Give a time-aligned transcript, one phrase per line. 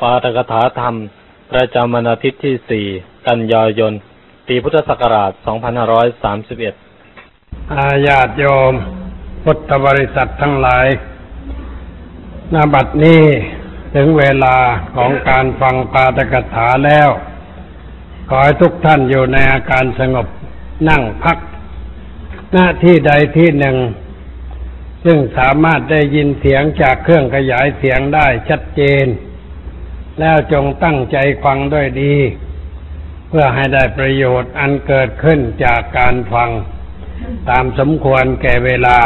[0.00, 0.94] ปาตกถาธรรม
[1.52, 3.92] ประจำวันอาทิตย์ที่ 4 กันยายน
[4.46, 5.32] ปีพุทธศักราช
[6.92, 8.72] 2531 อาญาติโยม
[9.44, 10.86] พุทธบริษัททั้งหลาย
[12.52, 13.22] นาบัดนี้
[13.94, 14.56] ถึงเวลา
[14.96, 17.08] ของการฟังปาตกถาแล้ว
[18.28, 20.26] ขอให้ทุกท่านอยู่ในอาการสงบ
[20.88, 21.38] นั่งพัก
[22.52, 23.76] หน้าที่ใดที่หนึ่ง
[25.04, 29.06] ซึ่งสามารถได้ยินเสียงจากเครื่องขยายเสียงได้ชัดเจน
[30.20, 32.14] แล้วจงตั้งใจฟังด้วยดี
[33.28, 36.50] เพื่อให้ได้ประโยชน์อันเกิดขึ้นจากการฟัง
[37.50, 38.98] ตามสมควรแก่เวลา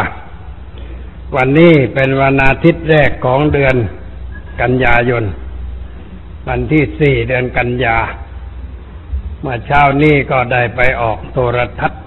[1.37, 3.77] วันนี้เป็นวันอาทิตย์แรกของเดือน
[4.61, 5.25] กันยายน
[6.49, 7.99] วันที่สี่เดือนกันยา
[9.41, 12.03] เมื่อเช้านี้ก็ได้ไปออกโทรทัศน์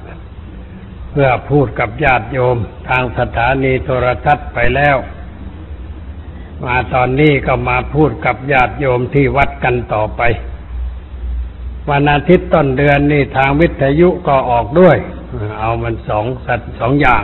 [1.11, 2.57] เพื่อพูดกับญาติโยม
[2.89, 4.95] ทางสถานีโทรทัศน์ไปแล้ว
[6.65, 10.21] มาตอนนี้ก็มาพูดกับญาติโยมที่วัดกันต่อไป
[11.89, 14.97] วันอาทิตย์ต้นเดือนนี่ทางวิทยุก็ออกด้วย
[15.59, 17.23] เอามันสองสัตว์สองอย่าง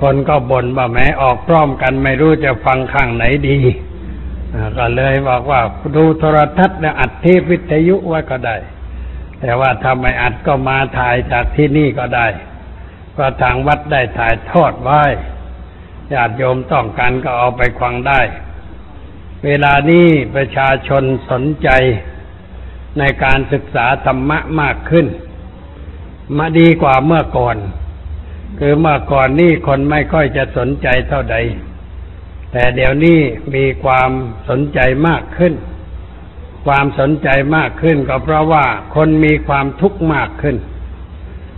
[0.00, 3.58] คนก็บ่นว่าแม้ออกพร้อมกันไม่รู้จะฟังข้างไหนดี
[4.78, 5.60] ก็เลยบอกว่า
[5.96, 8.56] ดูโทรทัศน์เนี่ยอัดเทปวิทยุไว้ก็ได้
[9.40, 12.26] แต่ว่าถ้าไม่อัดก็มาถ่ายจากที่นี่ก็ได้
[13.16, 15.02] ก็ทางวัดได้ถ่ายทอดไว้
[16.12, 18.20] ญาติโยมต้องการก็เอาไปฟังได้
[19.44, 21.68] เวลานี้ประชาชนสนใจ
[22.98, 25.06] ในการศึกษาธรรมะมากขึ้น
[26.38, 27.56] มาดีกว่าเมื่อก่อน
[28.58, 31.36] คือเมื่อก่อนนี่คนไม่ค่อยจะสนใจเท่าใด
[32.52, 33.18] แต่เดี๋ยวนี้
[33.54, 34.10] มีความ
[34.48, 35.54] สนใจมากขึ้น
[36.66, 40.56] ความสนใจมากขึ้นก็เพราะว่าคนมีความทุกข์มากขึ้น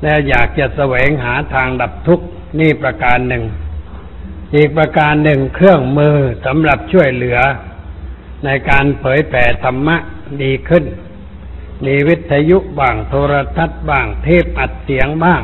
[0.03, 2.27] และอยากจะแสวงหาทางดับทุกข์
[2.61, 3.44] นี่ประการหนึ่ง
[4.55, 7.39] อีกประการหนึ่งเครื่องมือสำหรับช่วยเหลือ
[8.45, 9.97] ในการเผยแผ่ธรรมะ
[10.42, 10.84] ดีขึ้น
[11.84, 15.42] มีวิทยุบ้างโทรทัศน์บ้างเทปอัดเสียงบ้าง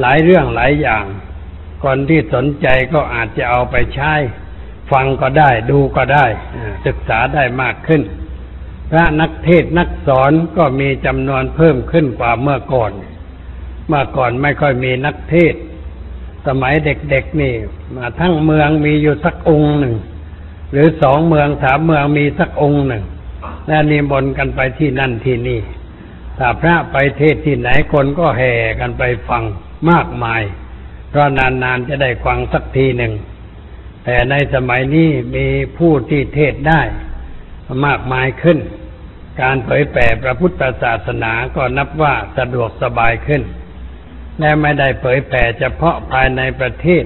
[0.00, 1.04] หลายเรื่องหลายอย่าง
[1.82, 4.12] คนที่สนใจก็อาจจะเอาไปใช้
[4.92, 6.26] ฟังก็ได้ดูก็ได้
[6.86, 8.02] ศึกษาได้มากขึ้น
[8.90, 12.92] พระนักเทศนักสอนก็มีจำนวนเพิ่มขึ้นกว่าเมื่อก่อน
[13.88, 15.54] เมื่อก่อนไม่ค่อยมีนักเทศ
[16.46, 17.54] สมัยเด็กๆนี่
[17.96, 19.94] มาทั้งเมืองมีอยู่สักองค์หนึ่ง
[20.72, 23.04] หรือสองเมืองสามเมืองมีสักองค์หนึ่ง
[23.66, 25.60] และนิมนต์กันไปที่นั่นที่นี่
[26.38, 29.42] ถ้าพระไปเทศที่ไหนคนก็แห่กันไปฟัง
[29.90, 30.42] มากมาย
[31.10, 33.12] เพราะนานๆจะได้ฟังสักทีหนึ่ง
[34.04, 35.46] แต่ในสมัยนี้มี
[35.78, 36.80] ผู้ที่เทศได้
[37.86, 38.58] มากมายขึ้น
[39.40, 43.42] การเผยแผ่พระพุทธศาสนาก็นับว่าสะดวกสบายขึ้น
[44.40, 47.04] และไม่ได้เผยแผ่เฉพาะภายในประเทศ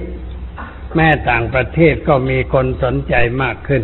[0.95, 3.83] แม่ต่างประเทศก็มีคนสนใจมากขึ้น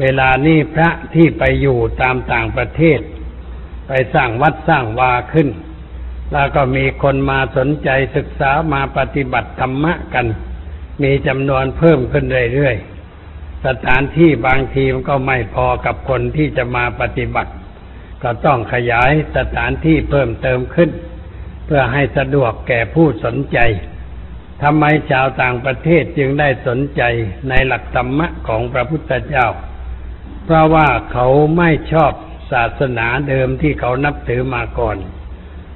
[0.00, 3.00] เวลานี้พระที่ไปอยู่ตามต่างประเทศ
[3.88, 5.48] ไปสร้างวัดสร้างวาขึ้น
[6.32, 10.26] แล้วก็มีคนมาสนใจศึกษามาปฏิบัติธรรมะกัน
[11.02, 17.52] มีจำนวนเพิ่มขึ้นเรื่อยๆ สถานที่บางทีมันก็ไม่พอกับคนที่จะมาปฏิบัติ
[18.22, 20.90] ก็ต้องขยายสถานที่เพิ่มเติมขึ้น
[21.68, 23.58] เพื่อให้สะดวกแก่ผู้สนใจ
[24.62, 27.02] ทำไมชาวต่างประเทศจึงได้สนใจ
[27.48, 29.46] ในหลักธรรมะของพระพุทธเจ้า
[30.44, 31.26] เพราะว่าเขา
[31.58, 32.12] ไม่ชอบ
[32.52, 34.96] ศาสนาเดิมที่เขานับถือมาก่อน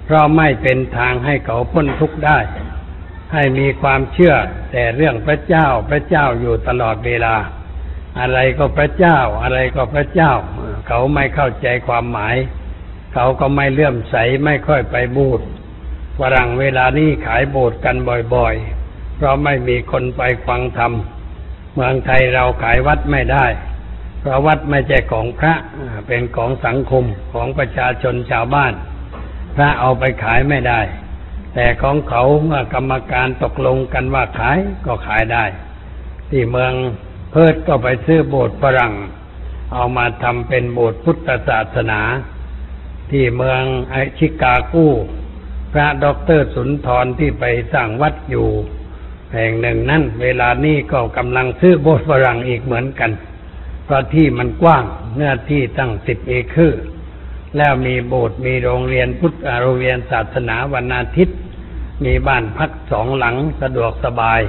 [0.05, 2.39] เพราะไม่เป็นทางให้เขาพ้นทุกข์ได้
[3.33, 4.35] ให้มีความเชื่อ
[4.73, 7.37] แต่เรื่องพระเจ้าพระเจ้าอยู่ตลอดเวลา
[8.21, 10.33] อะไรก็พระเจ้าอะไรก็พระเจ้า
[10.89, 12.37] เขาไม่เข้าใจความหมาย
[13.15, 15.41] เขาก็ไม่เลื่อมใสไม่ค่อยไปบูช
[16.19, 17.97] ฝรั่งเวลานี้ขายโบสถ์กัน
[18.35, 20.93] บ่อยๆ เพราะไม่มีคนไปฟังธรรม
[21.75, 23.47] เมืองไทยเราขายวัดไม่ได้
[24.21, 25.55] เพราะวัดไม่ใช่ของพระ
[26.07, 28.73] เป็นของสังคมของประชาชนชาวบ้าน
[29.57, 30.81] พระเอาไปขายไม่ได้
[31.55, 35.45] แต่ของเขาเมื่อกรรมการตกลงกันว่าขายก็ขายได้
[36.31, 36.73] ที่เมือง
[37.31, 38.95] เพิร์ดก็ไปซื้อโบสถ์ฝรั่ง
[39.73, 42.01] เอามาทำเป็นโบสถ์พุทธศาสนา
[43.11, 44.87] ที่เมืองไอชิกากู
[45.73, 48.49] พระด็อกเตอร์สุนทรที่ไปสร้างวัดอยู่
[49.35, 53.11] แห่งหนึ่งนั่นเวลานี้ก็กำลังซื้อโบสถ์ฝรั่งอีกเหมือนกัน
[53.85, 54.85] เพราะที่มันกว้าง
[55.15, 56.83] เนื้อที่ตั้งสิบเอเคอร์
[57.57, 61.39] แล้วมีโบสถ์มีโรงเรียนพุทธโรงเรียนศาสนาวันอาทิตย์
[62.05, 64.41] มีบ้านพักสองหลังสะดวกสบาย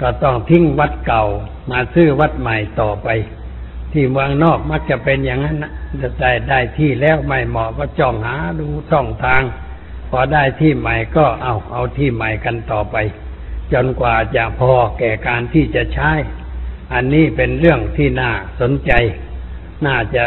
[0.00, 1.24] ก็ต้องทิ้งวัดเก่า
[1.70, 3.08] มาซื้อวัดใหม่ต่อไป
[3.92, 9.42] ที่เมืองนอกมักจะเป็นอย่างนั้นนะจะได้ได้ที่แล้วไม่เหมาะก็จ้องหาดูช่องทาง
[10.14, 12.96] พอได้ที่ใหม่ก็เอาเอาที่ใหม่กันต่อไป
[13.72, 16.12] จนกว่าจะพอแก่การที่จะใช้
[16.92, 18.30] อันนี้เป็นเรื่องที่น่า
[18.60, 18.92] สนใจ
[19.86, 20.24] น่าจะ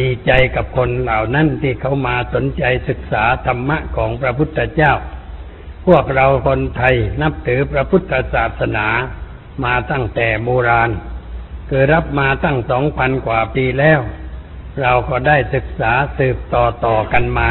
[0.00, 4.92] ดีใจกับคนเหล่านั้นที่เขามาสนใจศึกษาธรรมะของพระพุทธเจ้า
[5.86, 8.86] พวกเราคนไทยนับถือพระพุทธศาสนา
[9.64, 10.90] มาตั้งแต่โบราณ
[11.68, 14.00] คือรับมาตั้งสองพันกว่าปีแล้ว
[14.82, 17.50] เราก็ได้ศึกษาสืบต่อต่อกันมา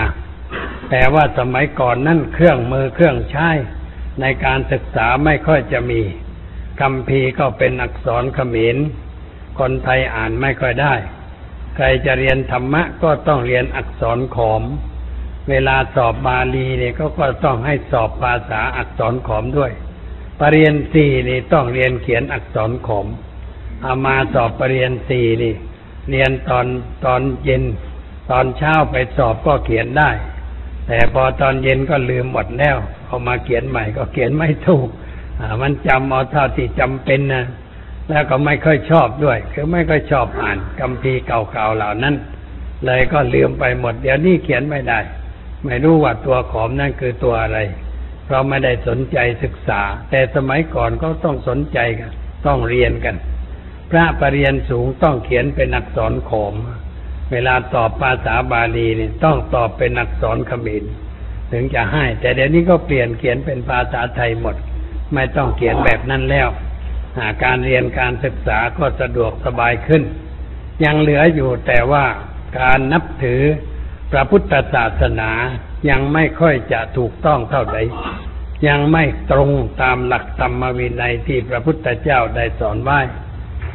[0.89, 3.49] แต่ว่าสมัยก่อนนั่นเครื่องมือเครื่องใช้
[4.21, 6.01] ในการศึกษาไม่ค่อยจะมี
[6.81, 8.77] คำพีก็เป็นอักษรเขมร
[9.59, 10.93] คนไทยอ่านไม่ค่อยได้
[11.75, 14.63] ใครจะเรียนธรรมะก็ต้องเรียนอักษรขอม
[15.49, 19.71] เวลาสอบบาลีเนี่ยก็ก็ต้องให้สอบภาษาอักษรขอมด้วย
[20.39, 23.07] ปรริญญาสี่นี่ต้องเรียนเขียนอักษรขอม
[23.81, 25.53] เอามาสอบปรริญญาสี่นี่
[26.09, 26.67] เรียนตอน
[27.05, 27.63] ตอนเย็น
[28.31, 30.09] ตอนเช้าไปสอบก็เขียนได้
[30.87, 32.75] แต่พอตอนเย็นก็ลืมหมดแล้ว
[33.05, 34.87] เอามาเขียนใหม่ก็เขียนไม่ถูก
[35.61, 37.45] มันจำเอาเท่าที่จำเป็นนะ
[38.09, 42.15] แล้วก็ไม่ค่อยชอบด้วย คือไม่ค่อยชอบอ่านคัมภีเก่าๆเหล่านั้น
[42.85, 44.99] เลยก็ลืมไปหมด เดี๋ยวนี้เขียนไม่ได้
[45.65, 47.59] ไม่รู้ว่าตัวขอมนั่นคือตัวอะไร
[48.25, 52.11] เพราะไม่ได้สนใจศึกษา แต่สมัยก่อนก็ต้องสนใจกัน
[52.45, 53.15] ต้องเรียนกัน
[53.91, 56.53] พระปรริญญาสูงต้องเขียนเป็นอักษรขอม
[57.31, 60.83] เวลาตอบภาษาบาลีนี่ต้องตอบเป็นอักษรเขมร
[61.51, 64.55] ถึงจะให้ แต่เดี๋ยวนี้ก็เปลี่ยนเขียนเป็นภาษาไทยหมด
[65.13, 66.47] ไม่ต้องเขียนแบบนั้นแล้ว
[67.43, 70.03] การเรียนการศึกษาก็สะดวกสบายขึ้น
[70.85, 72.05] ยังเหลืออยู่แต่ว่า
[72.59, 73.41] การนับถือ
[74.11, 75.31] พระพุทธศาสนา
[75.89, 77.77] ยังไม่ค่อยจะถูกต้องเท่าใด
[78.67, 79.49] ยังไม่ตรง
[79.81, 82.99] ตามหลักธรรมวินัยที่พระพุทธเจ้าได้สอนไว้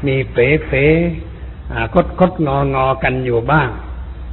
[0.07, 0.87] มีเป๋เป๋
[1.95, 3.69] คดคดงองอกันอยู่บ้าง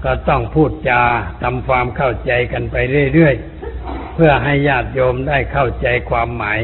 [0.06, 1.02] ก็ต้องพูดจา
[1.44, 2.76] ทำความเข้าใจกันไป
[3.14, 6.60] เรื่อยๆ เพื่อให้ญาติโยมได้เข้าใจความหมาย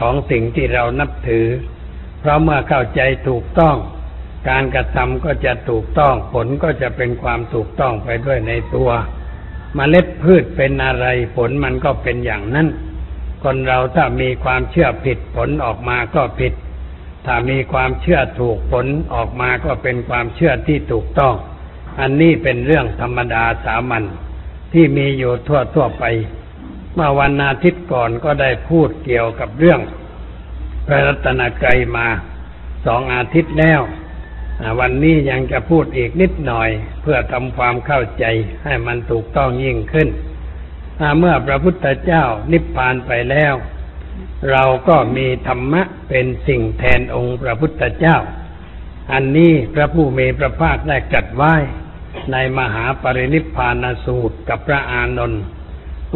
[0.00, 1.46] ของสิ่งที่เรานับถือ
[2.20, 3.76] เพราะเมื่อเข้าใจถูกต้อง
[4.48, 8.90] การกระทำก็จะถูกต้อง ผลก็จะเป็นความถูกต้องไปด้วยในตัว
[9.78, 11.06] มเมล็ดพืชเป็นอะไร
[11.36, 12.68] ผลมันก็เป็นอย่างนั้น
[13.44, 16.52] คนเราถ้ามีความเชื่อผิดผลออกมาก็ผิด
[17.26, 21.34] ถ้ามีความเชื่อถูกผลออกมาก็เป็นความเชื่อที่ถูกต้อง
[22.00, 24.04] อันนี้เป็นเรื่องธรรมดาสามัญ
[24.72, 26.04] ที่มีอยู่ทั่วทั่วไป
[26.94, 29.80] เมื่อวันอาทิตย์ก่อนก็ได้พูดเกี่ยวกับเรื่อง
[30.86, 32.06] พระรัตนกรัยมา
[32.86, 33.80] สองอาทิตย์แล้ว
[34.80, 36.70] วันนี้ยังจะพูดอีกนิดหน่อย
[37.02, 38.24] เพื่อทำความเข้าใจ
[38.64, 40.08] ให้มันถูกต้องยิ่งขึ้น
[41.18, 43.54] เมื่อพระพุทธเจ้านิพพานไปแล้ว
[44.50, 48.16] เราก็มีธรรมะเป็นสิ่งแทนองค์พระพุทธเจ้า
[49.12, 51.54] อันนี้พระผู้มีพระภาคได้จัดไว้
[52.32, 55.42] ในมหาปรินิพพานสูตรกับพระอานนท์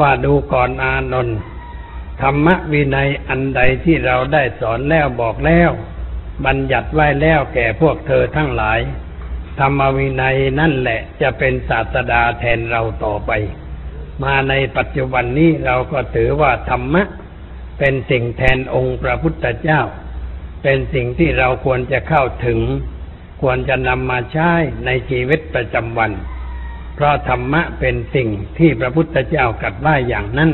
[0.01, 1.37] ว่าดูก่อนอานนท์
[2.23, 5.71] ธรรมวินัยอันใดที่เราได้สอนแล้วบอกแล้ว
[6.47, 8.81] บัญญัติไว้แล้วแก่พวกเธอทั้งหลาย
[9.59, 13.31] ธรรมวินัยนั่นแหละจะเป็นศาสดาแทนเราต่อไป
[14.23, 17.03] มาในปัจจุบันนี้เราก็ถือว่าธรรมะ
[17.81, 19.81] เป็นสิ่งแทนองค์พระพุทธเจ้า
[20.63, 22.59] เป็นสิ่งที่เราควรจะเข้าถึง
[23.43, 24.51] ควรจะนำมาใช้
[24.87, 26.13] ในชีวิตประจำวัน
[26.95, 28.29] เพราะธรรมะเป็นสิ่ง
[28.59, 30.51] ที่พระพุทธเจ้ากัดว่าอย่างนั้น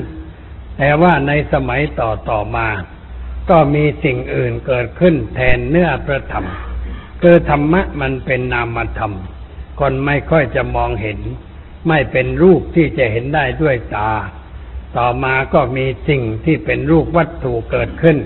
[0.79, 2.69] แต่ว่าในสมัยต่อต่อมา
[3.51, 6.47] ก็มีสิ่งอื่นเกิดขึ้นแทนเนื้อพระธรรม
[7.23, 9.13] คือธรรมะมันเป็นนามธรรม
[9.81, 11.19] คนไม่ค่อยจะมองเห็น
[11.89, 14.11] ไม่เป็นรูปที่จะเห็นได้ด้วยตา
[14.99, 18.19] ต่อมาก็มีสิ่งที่เป็นรูปวัตถุเกิดขึ้น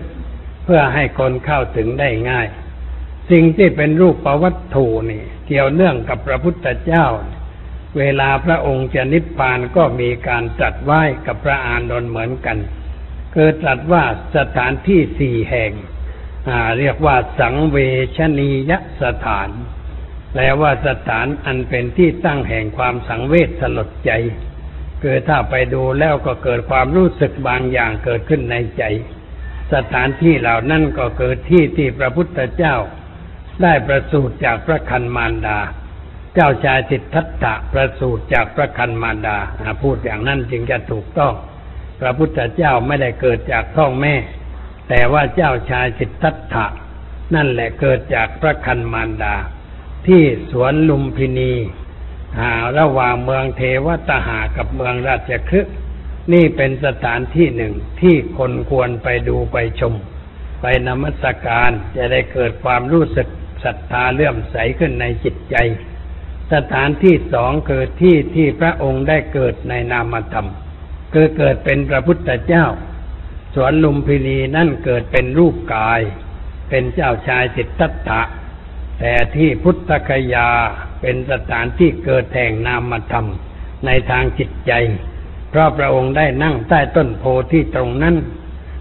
[0.65, 2.47] เพื่อให้คนเข้าถึงได้ง่าย
[3.31, 7.07] สิ่งที่เป็นรูปประวัตถุนี่เกี่ยวเนื่องกับพระพุทธเจ้า
[7.99, 12.59] เวลาพระองค์จะนิพพานก็มีการตรัสไหว้กับพระอานนท์เหมือนกัน
[13.35, 14.05] คือตรัสว่า
[14.37, 15.73] สถานที่สี่แห่ง
[16.79, 17.77] เรียกว่าสังเว
[18.17, 18.73] ชนีย
[19.03, 19.49] สถาน
[20.33, 24.11] แปลว่าสถานอันเป็นที่ตั้งแห่งความสังเวชสลดใจ
[25.03, 28.83] คือถ้าไปดูแล้วก็เกิดความรู้สึกบางอย่างเกิดขึ้นในใจ
[29.75, 32.75] สถานที่เหล่านั้นก็เกิดที่ที่พระพุทธเจ้า
[33.63, 35.59] ได้ประสูติจากพระคันมารดา
[36.35, 39.37] เจ้าชายสิทธัตถะประสูติจากพระคันมารดา
[39.83, 41.35] พูดอย่างนั้นจึงจะถูกต้อง
[42.01, 44.15] พระพุทธเจ้าไม่ได้เกิดจากท้องแม่
[44.89, 46.67] แต่ว่าเจ้าชายสิทธัตถะ
[47.35, 49.35] นั่นแหละเกิดจากพระคันมารดา
[50.07, 51.53] ที่สวนลุมพินี
[52.79, 55.75] ระหว่างเมืองเทวตหากับเมืองราชคฤห์
[56.33, 59.95] นี่เป็นสถานที่หนึ่งที่คนควรไปดูไปชม
[60.61, 63.29] ไปนมัสการจะได้เกิดความรู้สึก
[63.65, 65.57] ศรัทธาเลื่อมใสขึ้นในจิตใจ
[66.53, 70.49] สถานที่สองเกิดที่ที่พระองค์ได้เกิดในนามธรรม
[71.13, 72.67] คือเกิดเป็นพระพุทธเจ้า
[73.55, 76.01] สวนลุมพินีนั่นเกิดเป็นรูปกาย
[76.69, 78.23] เป็นเจ้าชายสิทธัตถะ
[79.01, 80.49] แต่ที่พุทธคยา
[81.01, 83.27] เป็นสถานที่เกิดแห่งนามธรรม
[83.87, 84.73] ในทางจิตใจ
[85.51, 88.17] เพราะพระองค์ได้นั่งใต้ต้นโพที่ตรงนั้น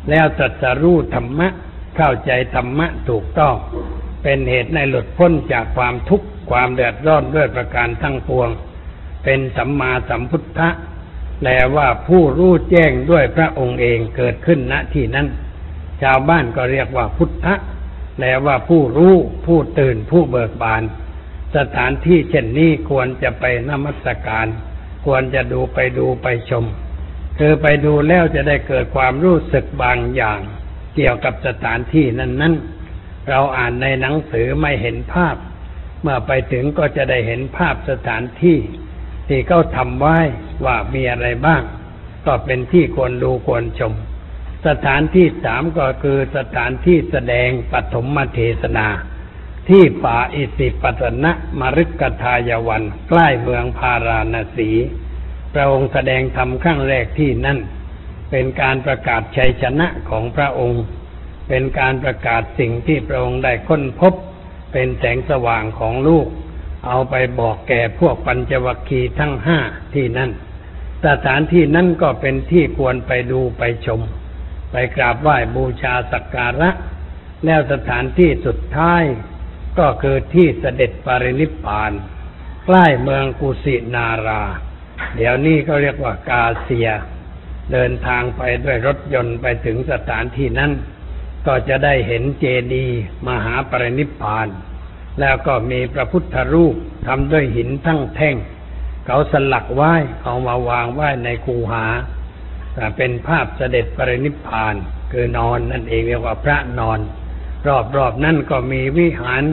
[0.10, 1.48] แล้วตรัสรู้ธรรมะ
[1.96, 3.56] เข้าใจธรรมะถูกต้อง
[4.24, 8.50] เป็นเหตุในหลุดพ้นจากความทุกข์ความเดือดร้อนด้วยประการทั้งปวง
[9.24, 10.70] เป็นสัมมาสัมพุทธะ
[11.40, 15.28] แปลว่าผู้รู้แจ้งด้วยพระองค์เองเกิดขึ้นณที่นั้น
[16.02, 17.54] ชาวบ้านก็เรียกว่าพุทธะ
[18.20, 20.84] แปลว่าผู้รู้ผู้ตื่นผู้เบิกบาน
[21.58, 24.48] สถานที่เช่นนี้ควรจะไปนมัสการ
[25.06, 26.66] ควรจะดูไปดูไปชม
[27.40, 30.40] คือไปดูแล้วจะได้เกิดความรู้สึกบางอย่าง
[30.96, 32.56] เกี่ยวกับสถานที่นั้น
[32.92, 35.36] ๆ เราอ่านในหนังสือไม่เห็นภาพ
[36.02, 38.58] เมื่อไปถึงก็จะได้เห็นภาพสถานที่
[39.28, 40.18] ที่เขาทำไว้
[40.66, 41.62] ว่ามีอะไรบ้าง
[42.26, 43.94] ก็เป็นที่ควรดูควรชม
[44.68, 48.88] สถานที่สามก็คือสถานที่แสดงปฐมเทศนา
[49.70, 54.70] ที่ป่าอิสิปตนะมฤกทายวัน ใกล้เมืองพาราณสี
[55.54, 57.60] พระองค์แสดงธรรมครั้งแรกที่นั่น
[58.32, 60.84] เป็นการประกาศชัยชนะของพระองค์
[61.50, 64.14] เป็นการประกาศสิ่งที่พระองค์ได้ค้นพบ
[64.74, 66.28] เป็นแสงสว่างของลูก
[66.88, 69.60] เอาไปบอกแก่พวกปัญจวัคคีย์ทั้งห้า
[69.94, 70.32] ที่นั่น
[71.06, 74.02] สถานที่นั้นก็เป็นที่ควรไปดูไปชม
[74.72, 76.70] ไปกราบไหว้บูชาสักการะ
[77.46, 79.04] แล้วสถานที่สุดท้าย
[79.80, 81.92] ก็คือที่เสด็จปรินิพพาน
[82.66, 84.44] ใกล้เมืองกุสินารา
[85.16, 86.90] เดี๋ยวนี้ก็เรียกว่ากาเซีย
[87.72, 90.72] เดินทางไปด้วยรถยนต์ไปถึงสถานที่นั้น
[91.48, 94.48] ก็จะได้เห็นเจดีย์มหาปรินิพพาน
[95.20, 96.76] แล้วก็มีพระพุทธรูป
[97.08, 98.36] ทำด้วยหินทั้งแท่ง
[99.06, 101.86] เขาสลักไหว้เอามาวางไหว้ในคูหา
[102.98, 104.76] เป็นภาพเสด็จปรินิพพาน
[105.12, 107.00] คือนอนนั่นเองเรียกว่าพระนอน
[107.98, 109.44] รอบๆนั่นก็มีวิหาร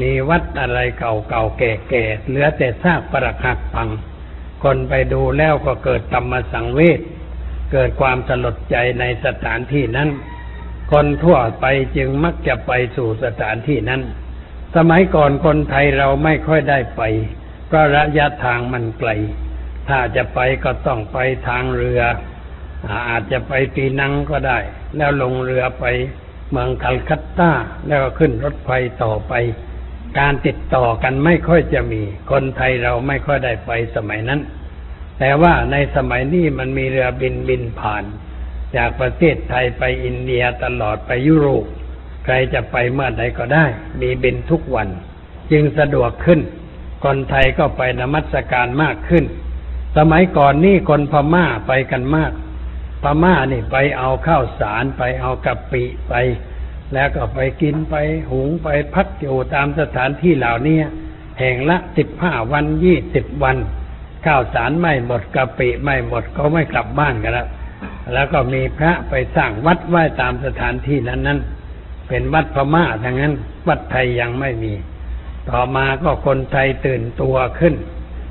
[0.00, 3.88] มีวัดอะไรเก่าๆแก่ๆเหลือแต่ซากปรักหักพัง
[4.64, 7.00] คนไปดูแล้วก็เกิดธรรมสังเวช
[7.72, 10.08] เกิดความสลดใจในสถานที่นั้น
[10.92, 11.66] คนทั่วไป
[11.96, 14.02] จึงมักจะไปสู่สถานที่นั้น
[14.76, 17.02] สมัยก่อนคนไทยเราไม่ค่อยได้ไป
[17.66, 19.10] เพราะระยะทางมันไกล
[19.88, 22.02] ถ้าจะไปก็ต้องไปทางเรือ
[23.10, 24.58] อาจจะไปปีนังก็ได้
[24.96, 25.84] แล้วลงเรือไป
[26.50, 27.50] เมืองคัลคัตตา
[27.86, 28.70] แล้วก็ขึ้นรถไฟ
[29.02, 29.32] ต่อไป
[30.18, 34.40] การติดต่อกันไม่ค่อยจะมี คนไทยเราไม่ค่อยได้ไปสมัยนั้น
[35.18, 38.04] แต่ว่าในสมัยนี้มันมีเรือบินบินผ่าน
[38.76, 41.64] จากประเทศไทยไปอินเดียตลอดไปยุโรป
[42.24, 43.64] ใครจะไปเมื่อใดก็ได้
[44.00, 44.88] มีบินทุกวัน
[45.50, 46.40] จึงสะดวกขึ้น
[47.04, 49.24] คนไทยก็ไปนมัสการมากขึ้น
[49.96, 52.32] สมัยก่อนนี่คนพม่าไปกันมาก
[53.02, 56.14] พม่านี่ไปเอาข้าวสารไปเอากะปิไป
[56.94, 57.94] แล้วก็ไปกินไป
[58.30, 60.78] หุงไปพักอยู่ตามสถานที่เหล่านี้
[61.38, 63.56] แห่งละสิบห้าวันยี่สิบวัน
[64.26, 67.48] ข้าวสารไม่หมดกะปิไม่หมดเขาไม่กลับบ้านกันแล้ว
[68.12, 71.38] แล้วก็มีพระไปสร้างวัดไหว้ตามสถานที่นั้นนั้น
[72.08, 73.34] เป็นวัดพม่าทั้งนั้น
[73.68, 74.72] วัดไทยยังไม่มี
[75.50, 77.74] ต่อมาก็คนไทยตื่นตัวขึ้น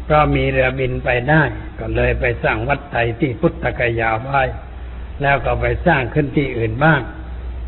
[0.06, 1.44] เพราะมีเรือบินไปได้
[1.80, 4.44] ก็เลยไปสร้างวัดไทยที่พุทธกยาไว้
[5.22, 7.02] แล้วก็ไปสร้างขึ้นที่อื่นบ้าง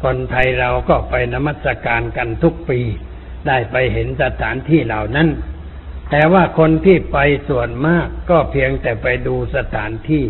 [0.04, 2.80] คนไทยเราก็ไปนมัสการกันทุกปี
[3.48, 5.30] ได้ไปเห็นสถานที่เหล่านั้น
[6.12, 7.18] แต่ว่าคนที่ไป
[7.50, 10.24] ส่วนมากก็เพียงแต่ไปดูสถานที่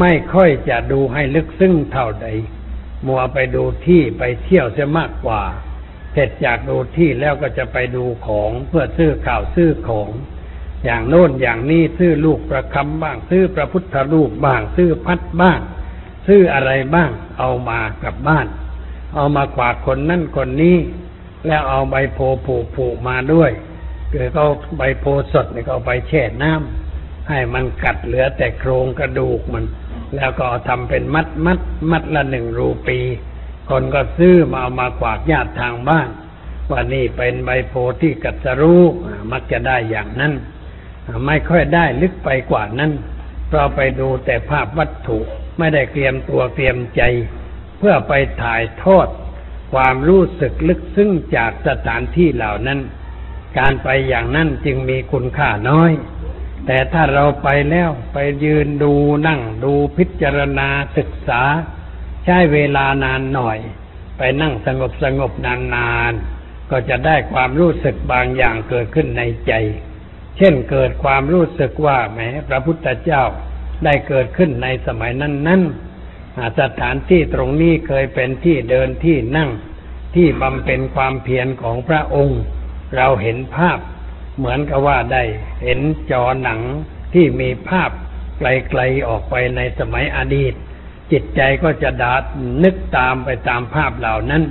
[0.00, 2.26] ไม่ค่อยจะดูให้ลึกซึ้งเท่าใด
[3.06, 5.42] มัวไปดูที่ไปเที่ยวเสียมากกว่า
[6.12, 10.10] เสร็จจากดูที่แล้วก็จะไปดูของเพื่อซื้อข่าวซื้อของ
[10.84, 15.60] อย่างโน้นอย่างนี้ซื้อลูกประคำบ้าง ซื้อพระพุทธรูปบ้าง ซื้อพัดบ้าง
[16.26, 18.46] ซื้ออะไรบ้าง เอามากลับบ้าน
[19.14, 20.76] เอามาขวากคนนั่นคนนี้
[21.46, 23.50] แล้วเอาใบโพผูกผูกมาด้วย
[24.12, 24.46] คือเขา
[24.76, 29.64] ใบโพสดเนี่ยก็เอาไปแช่น้ำให้มันกัดเหลือแต่โครงกระดูกมัน
[30.16, 31.60] แล้วก็ทำเป็นมัดมัด
[31.90, 32.98] มัดละหนึ่งรูปี
[33.70, 36.08] คนก็ซื้อมาเอามาขวากญาติทางบ้าน
[36.70, 38.82] ว่านี่เป็นใบโพที่กัดสรู้
[39.32, 40.32] มักจะได้อย่างนั้น
[41.26, 42.92] ไม่ค่อยได้ลึกไปกว่านั้น
[43.48, 45.18] เพราไปดูแต่ภาพวัตถุ
[45.58, 47.02] ไม่ได้เตรียมตัวเตรียมใจ
[47.78, 49.08] เพื่อไปถ่ายทอด
[49.72, 52.80] ความรู้สึกลึกซึ้งจากสถานที่เหล่านั้น
[53.58, 55.92] การไปอย่างนั้นจึงมีคุณค่าน้อย
[56.66, 58.92] แต่ถ้าเราไปแล้วไปยืนดู
[59.26, 61.42] นั่งดูพิจารณาศึกษา
[62.24, 63.58] ใช้เวลานานหน่อย
[64.18, 69.52] ไปนั่งสงบสงบนานๆ ก็จะได้ความรู้สึกบางอย่างเกิดขึ้นในใจ
[70.42, 73.22] เช่นเกิดความรู้สึกว่าแหมพระพุทธเจ้า
[73.84, 75.62] ได้เกิดขึ้นในสมัยนั้นนั้น
[76.60, 79.50] สถานที่ตรงนี้เคยเป็นที่เดินที่นั่ง
[80.14, 82.40] ที่บำเพ็ญความเพียรของพระองค์
[82.96, 83.78] เราเห็นภาพ
[84.36, 85.22] เหมือนกับว่าได้
[85.62, 85.80] เห็น
[86.10, 86.60] จอหนัง
[87.14, 87.90] ที่มีภาพ
[88.38, 90.54] ไกลๆออกไปในสมัยอดีต
[91.12, 92.22] จิตใจก็จะดาด
[92.64, 94.42] นึกตามไปตามภาพเหล่านั้น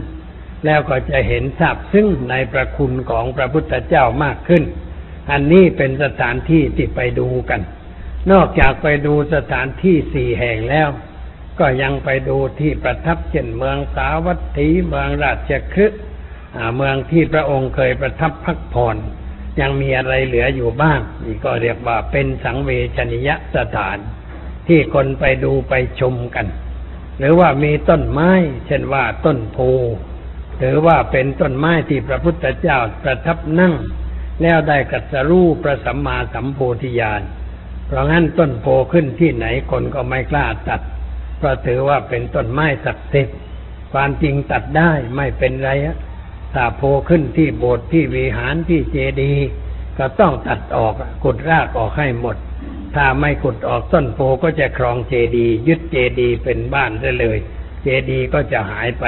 [0.65, 4.63] แล้วก็จะเห็นทราบซึ่งในประคุณของพระพุทธเจ้ามากขึ้น
[5.31, 7.61] อันนี้เป็นสถานที่ที่ไปดูกัน
[8.31, 10.89] นอกจากไปดูสถานที่สี่แห่งแล้ว
[11.59, 15.99] ก็ยังไปดูที่ประทับเช่นเมืองสาวัตถีเมืองราชคฤห์
[16.75, 18.97] เมืองที่พระองค์เคยประทับพักผ่อน
[19.59, 23.97] ยังมีอะไรเหลืออยู่บ้างนี่ก็เรียกว่าเป็นสังเวชนิยสถาน
[24.67, 26.47] ที่คนไปดูไปชมกัน
[27.19, 28.31] หรือว่ามีต้นไม้
[28.67, 29.57] เช่นว่าต้นโพ
[30.59, 33.73] หรือว่าเป็นต้นไม้ที่พระพุทธเจ้าประทับนั่ง
[34.41, 37.21] แล้วได้กัสรู้ประสัมมาสัมโพธิญาณ
[37.87, 40.81] เพราะงั้นต้นโพขึ้นที่ไหนคนก็ไม่กล้าตัด
[41.37, 43.37] เพราะถือว่าเป็นต้นไม้ศักดิ์สิทธิ์
[43.93, 45.69] ความจริงตัดได้ไม่เป็นไร
[46.53, 49.47] ถ้าโพขึ้นที่โบสถ์ที่วิหารที่เจดีย์
[49.97, 50.93] ก็ต้องตัดออก
[51.23, 52.37] ขุดรากออกให้หมด
[52.95, 57.37] ถ้าไม่ขุดออกต้นโพก็จะครองเจดีย์ยึดเจดีย์เป็นบ้านได้เลย
[57.83, 59.05] เจดีย์ก็จะหายไป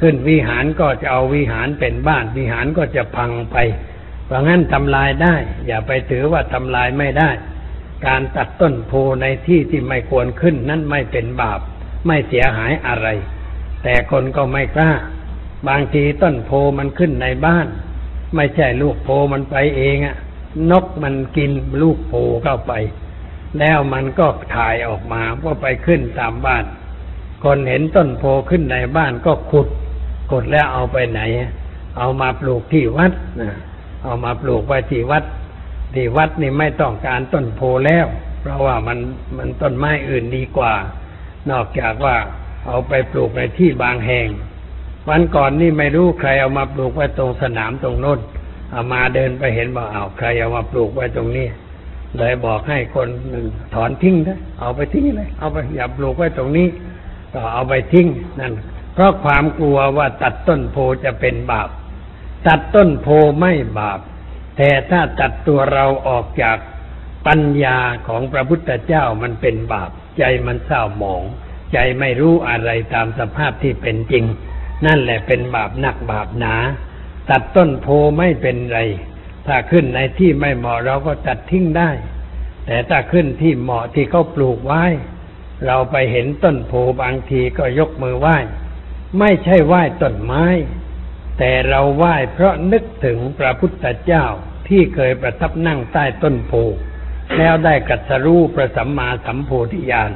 [0.00, 3.56] ขึ้นวิหารก็จะเอาวิหารเป็นบ้านวิหารก็จะพังไป
[4.26, 5.34] เพราะงั้นทำลายได้
[5.66, 7.30] อย่าไปถือว่าทำลายไม่ได้
[8.06, 11.60] การตัดต้นโพในที่ที่ไม่ควรขึ้นนั้นไม่เป็นบาป
[12.06, 13.06] ไม่เสียหายอะไร
[13.82, 14.92] แต่คนก็ไม่กล้า
[15.68, 17.66] บางทีต้นโพมันขึ้นในบ้าน
[18.36, 20.16] ไม่ใช่ลูกโพมันไปเองอะ
[20.70, 21.50] นกมันกิน
[21.82, 22.14] ลูกโพ
[22.44, 22.72] เข้าไป
[23.58, 26.64] แล้วมันก็ถ่ายออกมาว่าไปขึ้นตามบ้าน
[27.44, 29.68] คนเห็นต้นโพขึ้นในบ้านก็ขุด
[30.30, 31.20] ขุดแล้วเอาไปไหน
[31.98, 33.52] เอามาปลูกที่วัดนะ
[34.02, 35.24] เอามาปลูกไว้ที่วัด
[35.94, 38.06] ที่วัดนี่ไม่ต้องการต้นโพแล้ว
[38.40, 38.98] เพราะว่ามัน
[39.36, 40.72] มันต้นไม้อื่นดีกว่า
[41.50, 42.16] นอกจากว่า
[42.66, 44.26] เอาไปปลูกในที่บางแห่ง
[45.08, 48.20] วันก่อนนี่ไม่รู้ใครเอามาปลูกไว้ตรงสนามตรงโน้น
[48.72, 51.46] เอามาเดินไปเห็นบอกเอาใครเอามาปลูกไว้ตรงนี้
[52.18, 56.68] เลยบอกให้คนหนึ่งถอนทิ้งนะเอาไปทิ้งเลย เอาไปอย่าปลูกไว้ตรงนี้
[57.32, 58.06] ก็เอาไปทิ้ง
[58.40, 58.52] นั่น
[58.94, 61.68] เพราะความกลัวว่าตัดต้นโพจะเป็นบาป
[62.46, 63.06] ตัดต้นโพ
[63.40, 64.00] ไม่บาป
[64.56, 66.58] แต่ถ้าตัดตัวเราออกจาก
[67.26, 67.78] ปัญญา
[68.08, 71.22] ของพระพุทธเจ้ามันเป็นบาป ใจมันเศร้าหมอง
[71.72, 74.24] ใจไม่รู้อะไรตามสภาพที่เป็นจริง
[74.86, 76.54] นั่นแหละเป็นบาปหนักบาปหนา
[77.30, 77.86] ตัดต้นโพ
[78.18, 78.80] ไม่เป็นไร
[79.46, 81.90] ถ้าขึ้นในที่ไม่เหมาะเราก็ตัดทิ้งได้
[82.66, 84.84] แต่ถ้าขึ้นที่เหมาะที่เขาปลูกไว้
[85.66, 88.36] เราไปเห็นต้นโพบางทีก็ยกมือไหว้
[89.18, 90.44] ไม่ใช่ไหว้ต้นไม้
[91.44, 94.24] แต่เราไหว้เพราะนึกถึงพระพุทธเจ้า
[94.68, 96.52] ที่เคยประทับนั่งใต้ต้นโพ
[97.38, 100.10] แล้วได้กัสรู้ประสัมมาสัมโพธิญาณ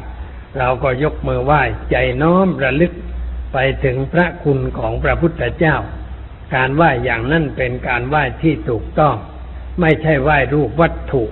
[0.58, 2.92] เราก็ยกมือไหว้ใจน้อมระลึก
[3.52, 5.76] ไปถึงพระคุณของพระพุทธเจ้า
[6.54, 9.16] การไหว้อย่างนั้นเป็นการไหว้ที่ถูกต้อง
[9.80, 11.24] ไม่ใช่ไหว้รูปวัตถุ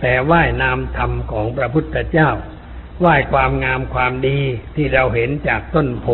[0.00, 2.30] แต่ไหว้นามธรรมของพระพุทธเจ้า
[3.00, 4.38] ไหว้ความงามความดี
[4.76, 6.08] ที่เราเห็นจากต้นโพ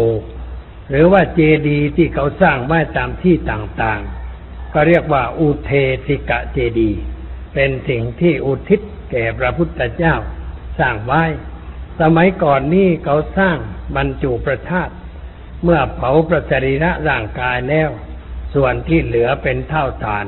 [0.91, 5.71] หรือว่าเจดีย์ที่เขาสร้างไว้ตามที่ต่างๆ ก็เรียกว่าอุเท
[6.07, 7.01] สิกะเจดีย์
[7.55, 10.15] เป็นสิ่งที่อุทิศแก่พระพุทธเจ้า
[10.79, 11.23] สร้างไว้
[12.01, 13.57] สมัยก่อนนี้เขาสร้าง
[13.97, 14.91] บรรจุประทาต
[15.63, 17.91] เมื่อเผาประจริระร่างกายแล้ว
[18.55, 20.27] ส่วนที่เหลือเป็นเท่าฐาน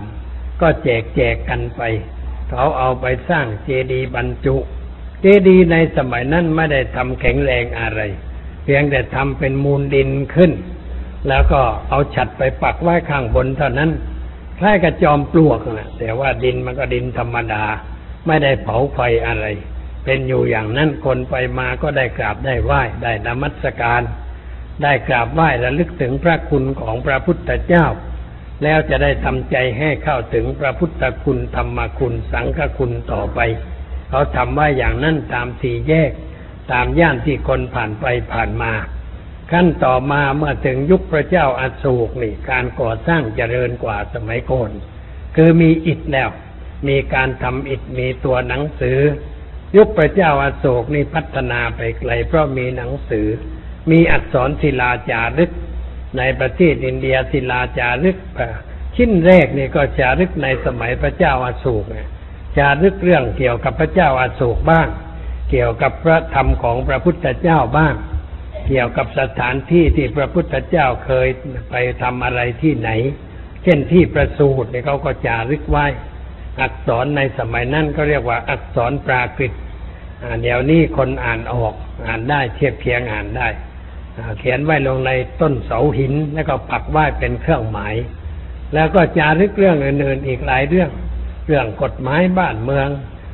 [0.61, 1.83] ก็แจกแจกกันไป
[2.51, 4.57] เขาเอาไปสร้างเจดีย์บรรจุ
[5.21, 8.01] เจดีย์ในสมัยนั้นไม่ได้ทำแข็งแรงอะไร
[8.71, 10.53] พียงแต่ทำเป็นมูลดินขึ้น
[11.29, 13.91] แล้วก็เอาฉัดไปปักไว้ข้างบนเท่านั้น
[14.59, 17.65] คล้ายกับจอมปลวกนะแต่ว่าดินมันก็ดินธรรมดา
[18.27, 19.47] ไม่ได้เผาไฟอะไร
[20.05, 24.03] เป็นอยู่อย่างนั้นคนไปมาก็ได้กราบได้ไหว้ได้นมัสการ
[24.83, 27.87] ได้กราบไหว้ระลึกถึงพระคุณของพระพุทธเจ้า
[28.63, 33.41] แล้วจะได้ทำใจให้เข้าถึงพระพุทธคุณธรรมคุณสังฆคุณต่อไป
[34.11, 36.11] เขาทำว่าอย่างนั้นตามสี่แยก
[36.73, 38.73] ตามย่านที่คนผ่านไปผ่านมา
[39.53, 44.71] ขั้นต่อมาเมื่อถึงยุคพระเจ้าอาโศกนี่การก่อสร้างเจริญกว่าสมัยก่อน
[45.37, 46.31] คือมีอิฐแล้ว
[46.89, 48.99] มีการทำอิฐมีตัวหนังสือ
[49.77, 53.27] ยุคพระเจ้าอาโศกนี่พัฒนาไปไกลเพราะมีหนังสือ
[53.91, 55.51] มีอักษรศิลาจารึก
[56.19, 58.19] ในประเทศอินเดียศิลาจารึก
[58.97, 61.85] ชิ้นแรกนี่ก็จารึกในสมัยพระเจ้าอาโศก
[62.59, 64.89] จารึกเรื่องเกี่ยวกับพระเจ้าอาโศกบ้าง
[65.51, 67.95] เกี่ยวกับพระธรรมของพระพุทธเจ้าบ้าง
[68.69, 71.29] เกี่ยวกับสถานที่ที่พระพุทธเจ้าเคย
[71.71, 72.91] ไปทำอะไรที่ไหน
[73.63, 75.87] เช่นที่ประสูติเนี่ยเขาก็จารึกไว้
[76.61, 79.53] อักษรในสมัยนั้นก็เรียกว่าอักษรปรากฤต
[80.43, 81.75] เดี๋ยวนี้คนอ่านออก
[82.07, 83.49] อ่านได้เทียบเคียงอ่านได้
[84.39, 87.95] เขียนไว้ลงในต้นเสาหิน แล้วก็ปักไว้เป็นเครื่องหมาย
[88.75, 90.91] แล้วก็จารึกเรื่องอื่นๆอีกหลายเรื่อง
[91.47, 92.89] เรื่องกฎหมายบ้านเมือง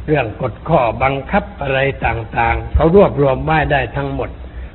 [0.07, 4.31] เรื่องกฎข้อบังคับอะไรต่างๆ เขารวบรวมไว้ได้ทั้งหมด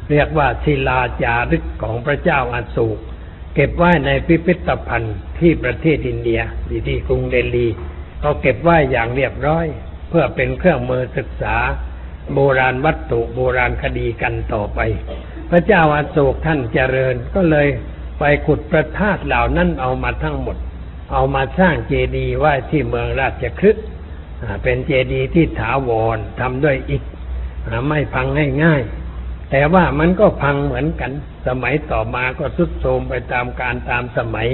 [0.10, 2.98] เรียกว่าศิลาจารึกของพระเจ้าอาสูก
[3.56, 6.42] เก็บไว้ในพิพิธภัณฑ์ที่ประเทศอินเดีย
[6.88, 7.68] ที่กรุงเดลี
[8.20, 9.66] เขาเก็บไว้อย่างเรียบร้อย
[10.10, 11.56] เพื่อเป็นเครื่องมือศึกษา
[12.34, 14.80] โบราณวัตถุโบราณคดีกันต่อไป
[15.50, 17.68] พระเจ้าอาโศกท่านเจริญก็เลย
[18.20, 20.58] ไปขุดประทาตเหล่านั้นเอามาทั้งหมด
[21.12, 23.86] เอามาสร้างเจดีย์ไว้ที่เมืองราชคฤห์
[24.64, 27.04] เป็นเจดีย์ที่ถาวรทำด้วยอิฐ
[27.88, 28.28] ไม่พัง
[28.64, 31.12] ง่ายๆแต่ว่ามันก็พังเหมือนกัน
[31.48, 34.50] สมัยต่อมาก็สุดโทรมไปตามการตามสมัย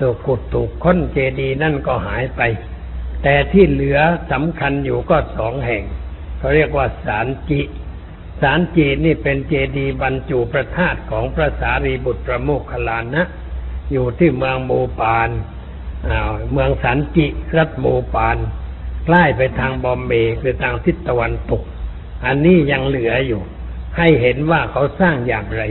[0.00, 2.40] ถูกขุดถูกค้นเจดีย์นั่นก็หายไป
[3.22, 3.98] แต่ที่เหลือ
[4.32, 5.82] สำคัญอยู่ก็สองแห่ง
[6.38, 7.60] เขาเรียกว่าสารจิ
[8.42, 13.22] สารจีนี่เป็นเจดีย์บรรจุพระธาตุของพระสารีบุตรประโมคคัลลานะ
[13.92, 15.30] อยู่ที่เมืองโมปาน
[16.52, 17.26] เมืองสันจิ
[17.56, 18.36] รัฐโมปาน
[19.06, 21.62] ใกล้ไปทางบอมเบย์คือทางทิศตะวันตก
[22.26, 23.42] อันนี้ยังเหลืออยู่
[23.96, 25.62] ให้เห็นว่าเขาสร้างอย่างไร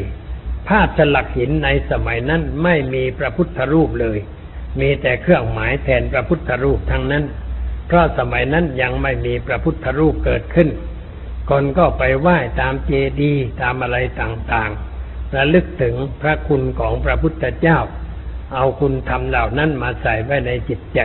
[0.68, 4.18] ภาพสลักหินในสมัยนั้นไม่มีพระพุทธรูปเลย
[4.80, 7.24] มีแต่เครื่องหมายแทนพระพุทธรูปทั้งนั้น
[7.88, 10.70] เพราะสมัยนั้นยังไม่มีพระพุทธรูปเกิดขึ้น
[11.50, 17.78] คนก็ไปไหว้ตามเจดีย์ตามอะไรต่างๆ ระลึกถึงพระคุณของพระพุทธเจ้า
[18.54, 21.00] เอาคุณธรรมเหล่านั้นมาใส่ไว้ในจิตใจ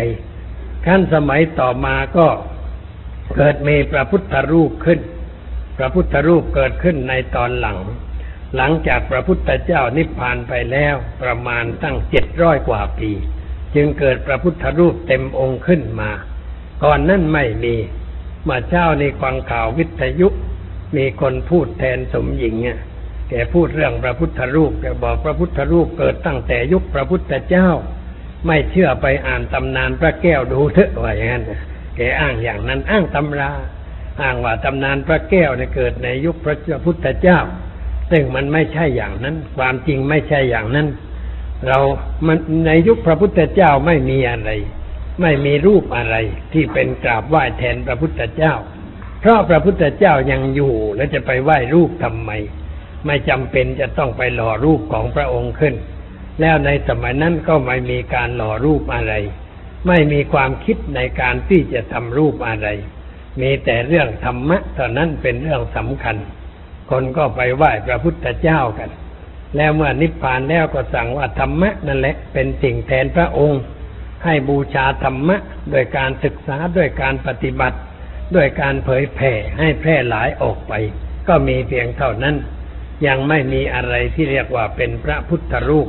[0.86, 2.26] ขั้นสมัยต่อมาก็
[3.36, 5.00] เกิดมีพระพุทธรูปขึ้น
[5.78, 7.78] พระพุทธรูปเกิดขึ้นในตอนหลัง
[8.56, 13.10] หลังจากพระพุทธเจ้านิพพานไปแล้วประมาณตั้งเจ็ดร้อยกว่าปี
[13.74, 16.10] จึงเกิดพระพุทธรูปเต็มองค์ขึ้นมา
[16.84, 17.74] ก่อนนั้นไม่มี
[18.48, 20.28] มาเช้าในควังข่าววิทยุ
[20.96, 22.80] มีคนพูดแทนสมหญิงเนี่ย
[23.28, 27.68] แกพูดเรื่องพระพุทธรูปแกบอกพระพุทธรูปเกิดตั้งแต่ยุคพระพุทธเจ้า
[28.46, 31.44] ไม่เชื่อไปอ่านตำนานพระแก้วดูเถอะว่าอย่างนั้น
[31.96, 33.50] แกอ้างอย่างนั้นอ้างตำรา
[34.22, 37.38] อ้างว่าตำนานพระแก้วเนี่ยเกิดในยุคพระพุทธเจ้า
[38.10, 40.88] ซึ่งมันไม่ใช่อย่างนั้น ความจริงไม่ใช่อย่างนั้น
[41.66, 41.78] เรา
[42.26, 44.50] มันในยุคพระพุทธเจ้าไม่มีอะไร
[45.22, 46.16] ไม่มีรูปอะไร
[46.52, 48.54] ที่เป็นกราบไหว้แทนพระพุทธเจ้า
[49.20, 52.30] เพราะพระพุทธเจ้ายังอยู่แล้วจะไปไหว้รูปทำไม
[53.06, 55.74] ไม่จำเป็นจะต้องไปหล่อรูปของพระองค์ขึ้น
[56.40, 59.14] แล้วในสมัยนั้นก็ไม่มีการหล่อรูปอะไร
[59.86, 62.68] ไม่มีความคิดในการที่จะทำรูปอะไร
[63.40, 66.16] มีแต่เรื่องธรรมะเท่านั้นเป็นเรื่องสำคัญ
[66.90, 68.90] คนก็ไปไหว้พระพุทธเจ้ากัน
[69.56, 73.62] แล้วเมื่อนิพพานแล้วก็สั่งว่าธรรมะนั่นแหละเป็นสิ่งแทนพระองค์
[74.24, 75.36] ให้บูชาธรรมะ
[75.70, 77.78] โดยการศึกษาด้วยการปฏิบัติ
[78.34, 80.72] ด้วยการเผยแผ่ให้แพร่หลายออกไป
[81.28, 82.36] ก็มีเพียงเท่านั้น
[83.06, 85.88] ยังไม่มีอะไรที่เรียกว่าเป็นพระพุทธรูป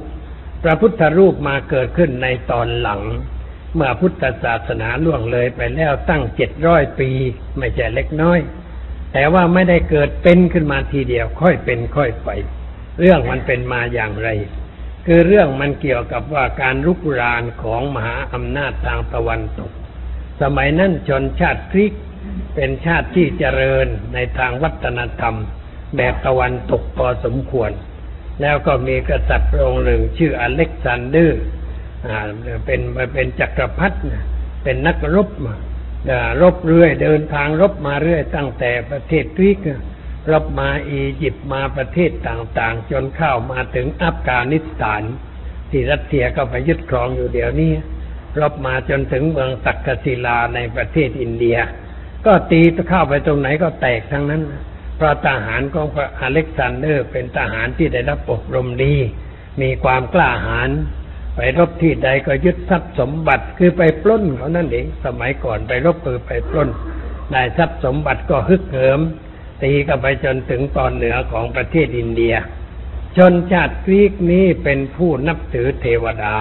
[0.64, 3.02] พระพุทธรูปมาเกิดขึ้นในตอนหลัง
[3.76, 7.10] เมื่อพุทธศาสนาล่วงเลยไปแล้วตั้งเจ็ดร้อยปี
[7.58, 8.40] ไม่ใช่เล็กน้อย
[9.14, 12.30] แต่ว่าไม่ได้เกิดเป็นขึ้นมาทีเดียวค่อยเป็นค่อยไป
[13.00, 14.30] เรื่องมันเป็นมาอย่างไร
[15.06, 19.72] คือเรื่องมันเกี่ยวกับว่าการรุกรานของมหาอำนาจทางตะวันตก
[20.42, 21.94] สมัยนั้นชนชาติกรีก
[22.56, 25.36] เป็นชาติที่เจริญในทางวัฒนธรรม
[25.98, 27.72] แบบตะวันตกพอสมควร
[28.42, 31.42] แล้วก็มีกษัตริย์พระองค์หนึ่งชื่ออเล็กซานเดอร์
[32.66, 32.82] เป็น
[33.14, 33.98] เป็นจักรพรรดิ
[34.64, 35.30] เป็นนักรบ
[36.42, 39.60] รบเรื่อย เดินทางรบมาเรื่อย ตั้งแต่ประเทศกรีก
[40.32, 45.02] รบมาอียิปต์มาประเทศต่างๆ จนเข้ามาถึงอัฟกานิสถาน
[45.70, 47.72] ที่รัสเซียก็ไปยึดครองอยู่เดี๋ยวนี้
[48.42, 51.58] รบมาจนถึงเมืองตักกศิลาในประเทศอินเดีย
[52.26, 54.42] ก็ตีเข้าไปตรงไหนก็แตกทั้งนั้น
[55.04, 58.96] พราะทหารของพระอเล็กซานเดอร์เป็นทหารที่ได้รับอบรมดี
[59.62, 60.70] มีความกล้าหาญ
[61.36, 66.70] ไปรบที่ใดก็ยึดทรัพย์สมบัติคือไปปล้นเขานั่นเองสมัยก่อนไปรบคือไปปล้น
[67.32, 69.00] ได้ทรัพย์สมบัติก็ฮึกเหิม
[69.64, 72.34] ตีกันไปจนถึงตอนเหนือของประเทศอินเดีย
[73.18, 76.36] ชนชาติกรีกนี้เป็นผู้นับถือเทวดา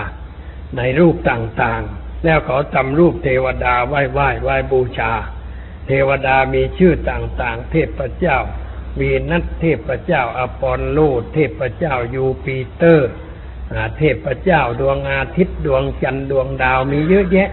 [0.77, 5.12] ในรูปต่างๆ แล้วเขาทำรูปเทวดาไหว้ไหว้ไหว้บูชา
[5.90, 8.37] เทวดามีชื่อต่างๆ เทพเจ้า
[9.00, 10.98] วีนัสเทพเจ้าอพอลโล
[11.33, 13.11] เทพเจ้ายูปีเตอร์
[13.96, 17.50] เทพเจ้าดวงอาทิตย์ดวงจันทร์ดวงดาวมีเยอะแยะ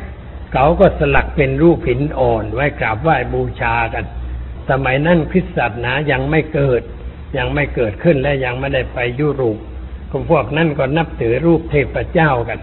[0.54, 4.06] เขาก็สลักเป็นรูปหินอ่อนไว้กราบไหว้บูชากัน
[4.70, 6.82] สมัยนั้นคริสตศาสนายังไม่เกิด
[7.38, 9.58] ยังไม่เกิดขึ้นและยังไม่ได้ไปยุโรป
[10.32, 12.60] พวกนั้นก็นับถือรูปเทพเจ้ากัน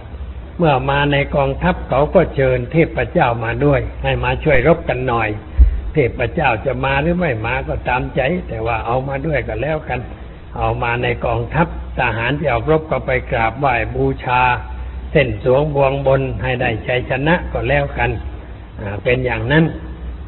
[0.58, 5.28] เมื่อมาในกองทัพเขาก็เชิญเทพเจ้ามาด้วย ให้มาช่วยรบกันหน่อย
[5.94, 10.00] เทพเจ้าจะมาหรือไม่มาก็ตามใจ แต่ว่าเอามาด้วยก็แล้วกัน
[10.58, 11.66] เอามาในกองทัพ
[11.98, 14.40] ทหารที่เอารบก็ไปกราบไหว้บูชา
[15.12, 18.10] เส้นสวงบวงบนให้ได้ชัยชนะก็แล้วกัน
[19.04, 19.64] เป็นอย่างนั้น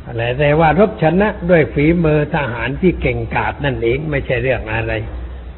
[0.07, 4.95] อะไรแต่ว่ารบชนะด้วยฝีมือทหารที่เก่งกาจนั่นเองไม่ใช่เรื่องอะไร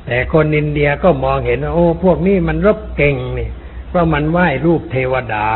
[0.07, 3.49] แต่คนอินเดียก็มองเห็นว่าโอ้พวกนี้มันรบเก่งนี่
[3.89, 5.47] เพราะมันไหว้รูปเทวดา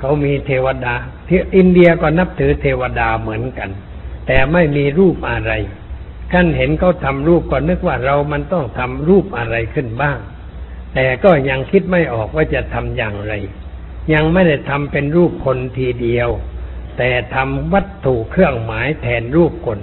[0.00, 0.94] เขามีเทวดา
[1.28, 3.70] ที่อินเดียก็นับถือเทวดาเหมือนกัน
[4.26, 5.52] แต่ไม่มีรูปอะไร
[6.32, 10.18] ท่านเห็นเขาทำรูปก็นึกว่าเรามันต้องทำรูปอะไรขึ้นบ้าง
[10.94, 13.32] แต่ก็ยังคิดไม่ออกว่าจะทำอย่างไร
[14.12, 16.28] ยังไม่ได้ทำเป็นรูปคนทีเดียว
[16.98, 19.80] แต่ทำวัตถุเครื่องหมายแทนรูปคน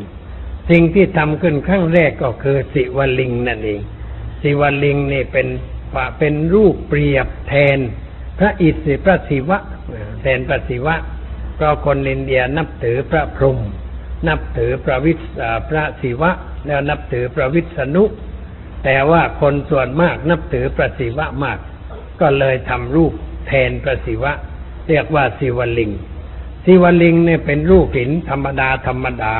[0.69, 3.82] สิ่งที่ทำขึ้นครั้งแรกก็คือสิวลิงนั่นเอง
[4.41, 5.47] สิวลิงนี่เป็น
[6.19, 7.80] เป็นรูปเปรียบแทน
[8.39, 9.58] พระอิศวรพระศิวะ
[10.21, 10.95] แทนพระศิวะ
[11.55, 13.59] เพราะคนอินเดียนับถือพระพรหม
[14.27, 15.19] นับถือพระวิษ
[15.69, 16.31] พระศิวะ
[16.67, 18.03] แล้วนับถือพระวิษณุ
[18.83, 21.59] แต่ว่าคนส่วนมากนับถือพระศิวะมาก
[22.21, 23.13] ก็เลยทำรูป
[23.47, 24.31] แทนพระศิวะ
[24.89, 25.91] เรียกว่าศิวลิง
[26.65, 29.35] ศิวลิงเนี่ยเป็นรูปหินธรรมดาธรรมดา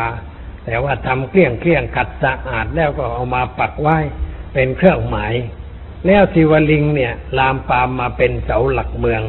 [0.65, 3.97] แต่ว่าทำเกลี้ยงเกลี้ยงขัดสะอาดแล้วก็เอามาปักไว้
[4.53, 5.34] เป็นเครื่องหมาย
[6.08, 9.21] แล้วศิวลิงเนี่ย ลามปามมาเป็นเสาหลักเมือง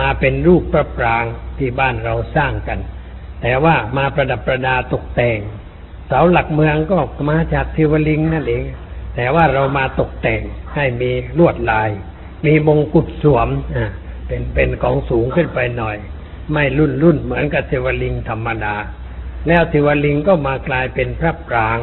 [0.00, 1.24] มาเป็นรูปประปราง
[1.58, 2.78] ที่บ้านเราสร้างกัน
[3.42, 5.38] แต่ว่ามาประดับประดาตกแต่ง
[6.06, 6.98] เสาหลักเมืองก็
[7.30, 8.64] มาจากศิวลิงนั่นเอง
[9.16, 10.42] แต่ว่าเรามาตกแต่ง
[10.74, 11.90] ให้มีลวดลาย
[12.46, 13.90] มีมงกุฎสวมอ่า
[14.26, 15.96] เป็นเป็นของสูงขึ้นไปหน่อย
[16.52, 18.74] ไม่รุ่นรุ่นเหมือนกับศิวลิงธรรมดา
[19.46, 21.78] แล้วศิวลิงก็มากลายเป็นพระปราง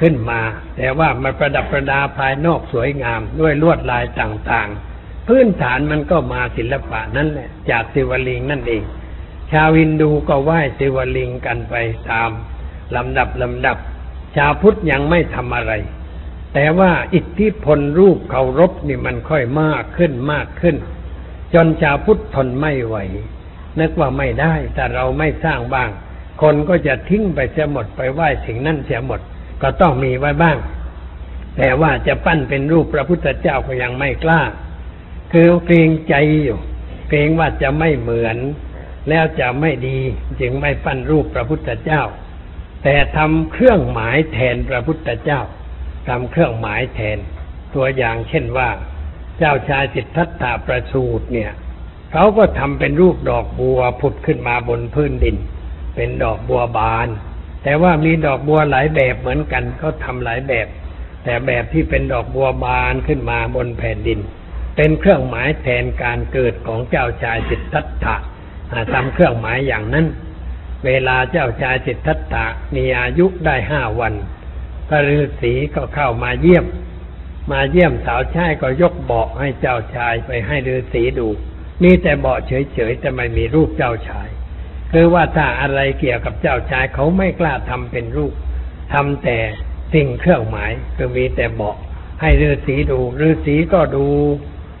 [0.00, 0.40] ขึ้นมา
[0.76, 4.93] แต่ว่ามันประดับประดาภายนอกสวยงามด้วยลวดลายต่างๆ
[5.26, 8.82] พื้นฐานมันก็มาศิลปะนั่นแหละ จากศิวลิงนั่นเอง
[9.52, 11.74] ชาววินดูก็ไหว้ศิวลิงกันไป
[12.10, 12.30] ตาม
[12.96, 13.76] ลำดับลำดับ
[14.36, 15.72] ชาวพุทธยังไม่ทำอะไร
[16.54, 20.76] แต่ว่าอิทธิพลรูปเคารพนี่มันค่อยมากขึ้นมากขึ้น
[21.54, 22.96] จนชาวพุทธทนไม่ไหว
[23.80, 25.88] นึกว่าไม่ได้ แต่เราไม่สร้างบ้าง
[26.42, 29.20] คนก็จะทิ้งไปเสียหมดไปไหว้สิ่งนั้นเสียหมด
[29.62, 30.56] ก็ต้องมีไว้บ้าง
[31.56, 34.40] แต่ว่าจะปั้นเป็นรูปพระพุทธเจ้าก็ยังไม่กล้า
[35.36, 36.58] คือเกรงใจอยู่
[37.08, 38.36] เกรงว่าจะไม่เหมือน
[39.08, 39.98] แล้วจะไม่ดี
[40.40, 42.02] จึงไม่ปั้นรูปพระพุทธเจ้า
[42.82, 45.40] แต่ทำเครื่องหมายแทนพระพุทธเจ้า
[46.08, 47.18] ทำเครื่องหมายแทน
[47.74, 48.68] ตัวอย่างเช่นว่า
[49.38, 51.52] เจ้าชายสิทธัตถะประสูตรเนี่ย
[52.12, 55.36] เขาก็ทำเป็นรูปดอกบัวผุดขึ้นมาบนพื้นดิน
[55.94, 57.08] เป็นดอกบัวบาน
[57.62, 60.66] แต่ว่ามีดอกบัวหลายแบบเหมือนกันเขาทำหลายแบบ
[61.24, 64.20] แต่แบบที่เป็นดอกบัวบานขึ้นมาบนแผ่นดิน
[64.76, 68.16] เป็นเครื่องหมายแทนการเกิดของเจ้าชายสิทธัตถะ
[68.92, 70.06] ทำเครื่องหมายอย่างนั้น
[70.86, 74.14] เวลาเจ้าชายสิทธัตถะมีอายุได้ห้าวัน
[74.88, 76.66] พระฤาษีก็เข้ามาเยี่ยม
[77.52, 81.28] มาเยี่ยมสาวชายก็ยกเบาะให้เจ้าชายไปให้ฤาษีดู
[81.82, 84.28] มีแต่เบาะเฉยๆแต่ไม่มีรูปเจ้าชาย
[84.92, 88.34] คือว่าถ้าอะไรเกี่ยวกับเจ้าชายเขาไม่กล้าทำเป็นรูป
[88.92, 89.38] ทำแต่
[89.94, 91.76] สิ่งเครื่องหมายคือมีแต่เบาะ
[92.20, 94.06] ให้ฤาษีดูฤาษีก็ดู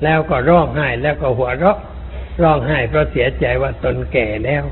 [0.02, 1.78] แล้วก็ร้องไห้แล้วก็หัวเราะ
[2.42, 4.64] ร้องไห้เพราะเสียใจว่าตนแก่แล้ว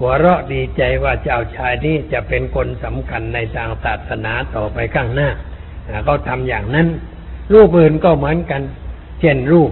[0.00, 5.28] หัวเราะดีใจว่าเจ้าชายนี่จะเป็นคนสำคัญในทางศาสนาต่อไปข้างหน้า
[6.04, 6.88] เขาทำอย่างนั้น
[7.52, 8.62] รูปอื่นก็เหมือนกัน
[9.20, 9.70] เช่นรูป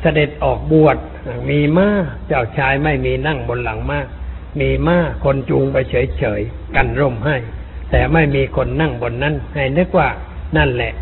[0.00, 0.96] เสด็จออกบวช
[1.50, 1.88] มีม้า
[2.28, 3.98] เจ้าชายไม่มีนั่งบนหลังม้า
[4.60, 7.36] มีม้าคนจูงไปเฉยๆกันร่มให้
[7.90, 10.08] แต่ไม่มีคนนั่งบนนั้น ให้นึกว่า
[10.56, 10.92] นั่นแหละ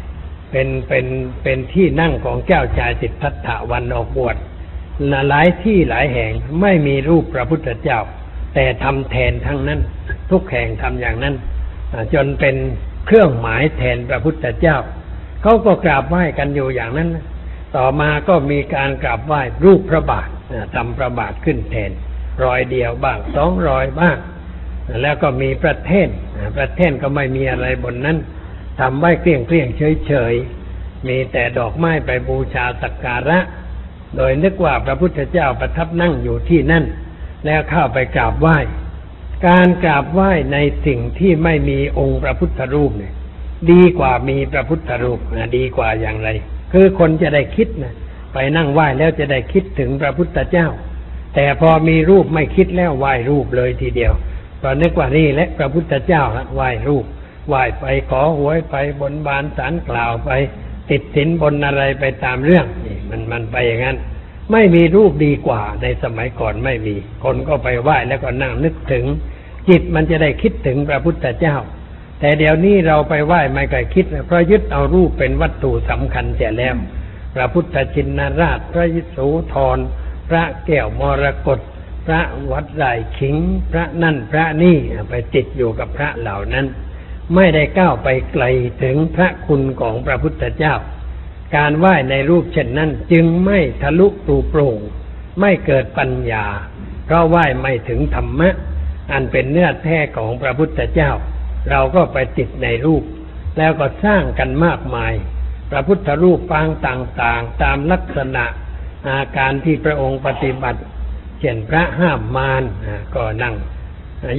[0.55, 1.07] เป็นเป็น
[1.43, 4.37] เป็นที่นั่งของเจ้าชายสิทธัตถะวันออกบวช
[5.29, 8.01] หลายที่หลายแห่งไม่มีรูปพระพุทธเจ้า
[8.55, 9.81] แต่ทำแทนทั้งนั้น
[10.31, 11.35] ทุกแห่งทำอย่างนั้น
[12.15, 12.57] จนเป็น
[13.07, 14.77] เครื่องหมายแทนพระพุทธเจ้า
[15.43, 17.09] เขาก็กราบไหว้กันอยู่อย่างนั้น
[17.77, 20.29] ต่อมาก็มีการกราบไหว้รูปพระบาท
[20.75, 21.91] ทำพระบาทขึ้นแทน
[22.45, 24.17] รอยเดียวบ้างสองรอยบ้าง
[25.03, 26.09] แล้วก็มีประเทศ
[26.59, 28.17] ประเทศก็ไม่มีอะไรบนนั้น
[28.81, 30.35] ทำไว้เกลี้ยงเกลี้ยงเฉยเฉย
[31.09, 33.39] มีแต่ดอกไม้ไปบูชาสักการะ
[34.17, 36.85] โดยนึกว่าพระพุทธเจ้าประทับนั่งอยู่ที่นั่น
[37.47, 38.59] แล้วเข้าไปกราบไหว้
[39.49, 43.15] การกราบไหว้ในสิ่งที่ไม่มีองค์พระพุทธรูปเนี่ย
[43.71, 46.29] ดีกว่ามีพระพุทธรูปนะดีกว่าอย่างไร
[46.73, 47.95] คือคนจะได้คิดนะ
[48.33, 50.69] ไปนั่งไหว้แล้วจะได้คิดถึงพระพุทธเจ้า
[51.35, 54.13] แต่พอมีรูปไม่คิดแล้วไหว้รูปเลยทีเดียว
[54.63, 57.05] ก็นึกว่านี่และพระพุทธเจ้าละไหว้รูป
[57.47, 60.31] ไหว้ไปขอหวยไปบนบานสารกล่าวไป
[60.91, 63.99] ติดสินบนอะไรไปตามเรื่องนี่มันมันไปอย่างนั้น
[64.53, 69.05] ไม่มีรูปดีกว่าในสมัยก่อนไม่มี คนก็ไปไหว้แล้วก็นั่งนึกถึง
[69.69, 71.57] จิตมันจะได้คิดถึงพระพุทธเจ้า
[72.21, 76.77] แต่เดี๋ยวนี้เราไปไหว้ไม่เคยคิด เพราะยึดเอารูปเป็นวัตถุสำคัญเสียแล้ว
[77.35, 79.79] พระพุทธชินราช พระยิสูธร
[80.29, 81.61] พระแก้วมรกต
[82.07, 82.21] พระ
[82.53, 82.85] วัดไร
[83.19, 83.37] ขิง
[83.73, 84.77] พระนั่นพระนี่
[85.11, 86.67] ไปติดอยู่กับพระเหล่านั้น
[87.35, 88.45] ไม่ได้ก้าวไปไกล
[88.83, 90.75] ถึงพระคุณของพระพุทธเจ้า
[91.57, 94.79] การไหว้ในรูปเช่นนั้นจึงไม่ทะลุปรูโปร่ง
[95.41, 96.47] ไม่เกิดปัญญา
[97.05, 98.51] เพราะไหว้ไม่ถึงธรรมะ
[99.13, 101.11] อันเป็นเนื้อแท้ของพระพุทธเจ้า
[101.71, 103.05] เราก็ไปติดในรูป
[103.59, 105.13] แล้วก็สร้างกันมากมาย
[105.71, 108.45] พระพุทธรูปปางต่างๆ ตามลักษณะ
[109.09, 110.81] อาการที่พระองค์ปฏิบัติ
[111.41, 112.63] เช่นพระห้ามมาร
[113.15, 113.55] ก็นั่ง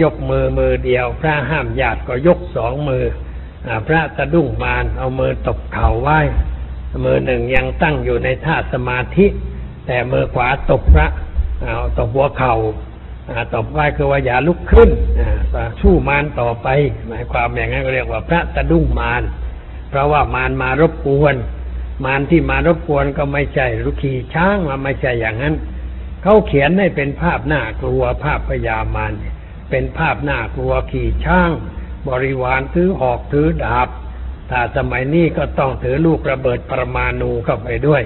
[0.03, 3.05] ยกมือมือเดียว พระห้ามญาติก็ยกสองมือ
[3.87, 6.19] พระสะดุ้งมารเอามือตบเข่าไหว้
[7.05, 9.25] มือหนึ่งยังตั้งอยู่ในท่าสมาธิ
[9.87, 11.07] แต่มือขวาตบพระ
[11.63, 12.53] เอาตบหัวเข่า
[13.53, 14.89] ตบไหว้คือว่าอย่าลุกขึ้น
[15.81, 16.67] สู้มารต่อไป
[17.07, 19.23] หมายความอย่างนั้นก็เรียกว่าพระสะดุ้งมาร
[19.89, 21.35] เพราะว่ามารมารบกวน
[22.05, 25.55] มารที่มารบกวนก็ไม่ใช่ลุกขี่ช้างมาไม่ใช่อย่างนั้น
[26.21, 31.51] เขาเขียนให้เป็นภาพหน้ากลัวภาพพยามารเป็นภาพหน้ากลัวขี่ช้าง
[32.09, 33.89] บริวารถือหอกถือดาบ
[34.51, 38.01] ถ้าสมัยนี้ก็ต้องถือลูกระเบิดปรมาณูเข้าไปด้วย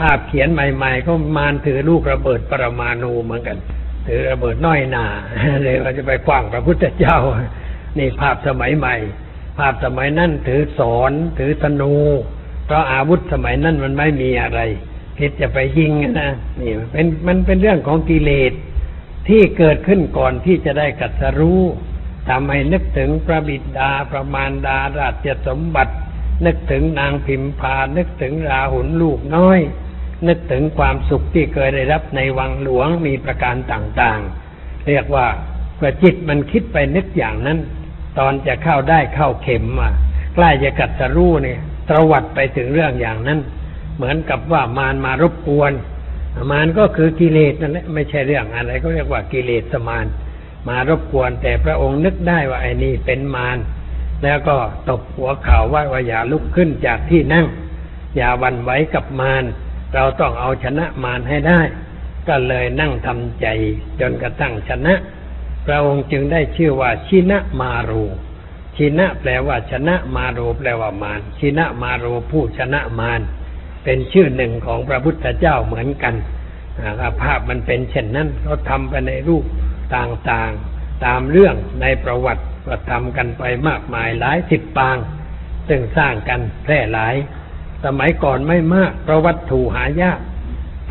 [0.00, 3.58] ภาพเขียนใหม่ ๆ ก็มารถือลูกระเบิดปรมาณูเหมือนกัน
[4.08, 5.06] ถือระเบิดน้อยหนา
[5.62, 7.18] เลยเราจะไปคว้างพระพุทธเจ้า
[7.98, 8.94] นี่ภาพสมัยใหม่
[9.58, 11.94] ภาพสมัยนั้นถือสอนถือธนู
[12.66, 14.60] เพราะอาวุธสมัยนั้นมันไม่มีอะไร
[15.18, 18.52] คิดจะไปยิงนะนี่เป็นมันเป็นเรื่องของกิเลส
[19.28, 21.62] ที่เกิดขึ้นก่อนที่จะได้กัตรู้
[22.28, 25.94] ทำให้นึกถึงพระบิดาประมาณดาราชสมบัติ
[26.46, 29.60] นึกถึงนางพิมพา นึกถึงราหุลลูกน้อย
[30.28, 35.26] นึกถึงความสุขที่เคยได้รับในวังหลวงมีประการต่างๆ เรียกว่า
[35.76, 37.58] เมื่อจิตมันคิดไปนึกอย่างนั้น
[38.18, 39.92] ตอนจะเข้าได้เข้าเข็มอะ
[40.34, 43.40] ใกล้จะกัดสรู้เนี่ยตรวัดไปถึงเรื่องอย่างนั้น
[43.96, 45.72] เหมือนกับว่ามารมารบกวน
[46.50, 50.06] มารก็คือกิเลสนั่นแหละไม่ใช่เรื่องอะไรก็เรียกว่ากิเลสมาน
[50.68, 53.58] มารบกวนแต่พระองค์นึกได้ว่าไอ้นี่เป็นมาร
[54.24, 54.56] แล้วก็
[54.88, 57.46] ตบหัวเข่าว่าว่าอย่าลุกขึ้นจากที่นั่ง
[58.16, 59.44] อย่าวันไหวกับมาร
[59.94, 61.60] เราต้องเอาชนะมารให้ได้
[62.28, 63.46] ก็เลยนั่งทำใจ
[64.00, 64.94] จนกระทั่งชนะ
[65.66, 68.04] พระองค์จึงได้ชื่อว่าชินะมารู
[68.76, 73.20] ชินะแปลว่าชนะมารูแปลว่ามารชินะมารูผู้ชนะมาร
[73.84, 76.14] เป็นชื่อหนึ่งของพระพุทธเจ้าเหมือนกัน
[77.22, 79.44] ภาพมันเป็นเช่นนั้นเขาทำไปในรูป
[79.96, 84.96] ต่างๆ ตามเรื่องในประวัติก็ทำกันไปมากมายหลายสิบปาง
[85.68, 87.14] ซึ่งสร้างกันแพร่หลาย
[87.84, 90.20] สมัยก่อนไม่มากเพราะวัตถุหายาก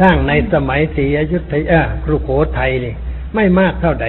[0.02, 2.96] สร้างในสมัยศรีอยุธยากรุโขทัยนี่
[3.36, 4.08] ไม่มากเท่าใด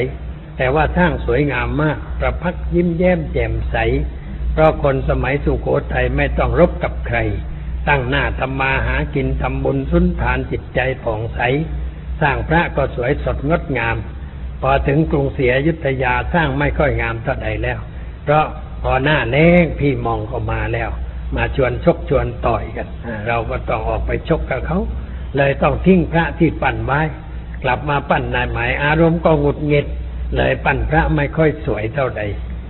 [0.57, 3.77] แต่ว่าสร้างสวยงามมากประพักยิ้มแย้มแจ่มใส
[4.53, 7.19] เพราะคนสมัยสุโขทัยไม่ต้องรบกับใคร
[7.89, 11.41] ตั้งหน้าทำมาหากินทำบุญสุนทานจิตใจผ่องใส
[12.21, 13.97] สร้างพระก็สวยสดงดงาม
[14.61, 17.79] พอถึงกรุงศรีอยุธยาสร้างไม่ค่อยงามเท่าใดแล้ว
[18.25, 18.45] เพราะ
[18.83, 20.91] พอหน้าแล้งพี่มองก็มาแล้ว
[21.37, 22.89] มาชวนชกชวนต่อยกัน
[23.29, 24.79] เราก็ต้องออกไปชกกับเขา
[25.37, 27.01] เลยต้องทิ้งพระที่ปั่นไว้
[27.63, 29.87] กลับมาปั้นนายหมายอารมณ์ก็หงุดหงิด
[30.37, 32.23] เลยปั้นพระไม่ค่อยสวยเท่าใด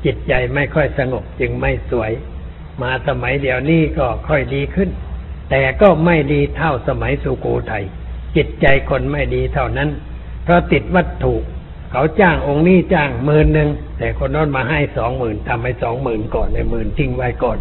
[0.04, 2.10] จิตใจไม่ค่อยสงบจึงไม่สวย
[2.82, 4.90] มาสมัยเดียวนี้ก็ค่อยดีขึ้น
[5.50, 7.84] แต่ก็ไม่ดีเท่าสมัยสุโขทัย
[8.36, 9.88] จิตใจคนไม่ดีเท่านั้น
[10.44, 11.34] เพราะติดวัตถุ
[11.92, 17.58] เขาจ้างองค์นี้จ้างหมื่นหนึ่งแต่คนนั้นมาให้สองหมื่นทำไปสองหมื่นก่อนในหมื่นทิ้งไว้ก่อน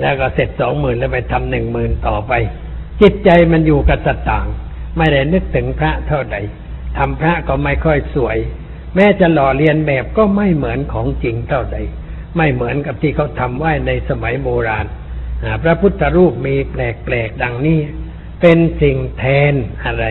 [0.00, 2.32] แล้วก็เสร็จสองหมื่นแล้วไปทำหนึ่งหมื่นต่อไป
[3.02, 4.46] จิตใจมันอยู่กับสตาง
[4.96, 6.36] ไม่ได้นึกถึงพระเท่าใด
[6.98, 8.36] ทำพระก็ไม่ค่อยสวย
[8.94, 11.76] แม้จะหล่อเรียนแบบก็ไม่เหมือนของจริงเท่าใด
[12.36, 14.86] ไม่เหมือนกับที่เขาทำไว้ในสมัยโบราณ
[15.62, 17.80] พระพุทธรูปมีแปลกๆดังนี้
[18.40, 20.04] เป็นสิ่งแทนอะไร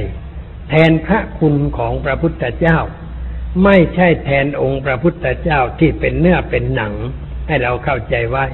[0.70, 2.78] แทนพระคุณของพระพุทธเจ้า
[3.64, 6.94] ไม่ใช่แทนองค์พระพุทธเจ้าที่เป็นเนื้อเป็นหนัง
[7.48, 8.46] ให้เราเข้าใจไว้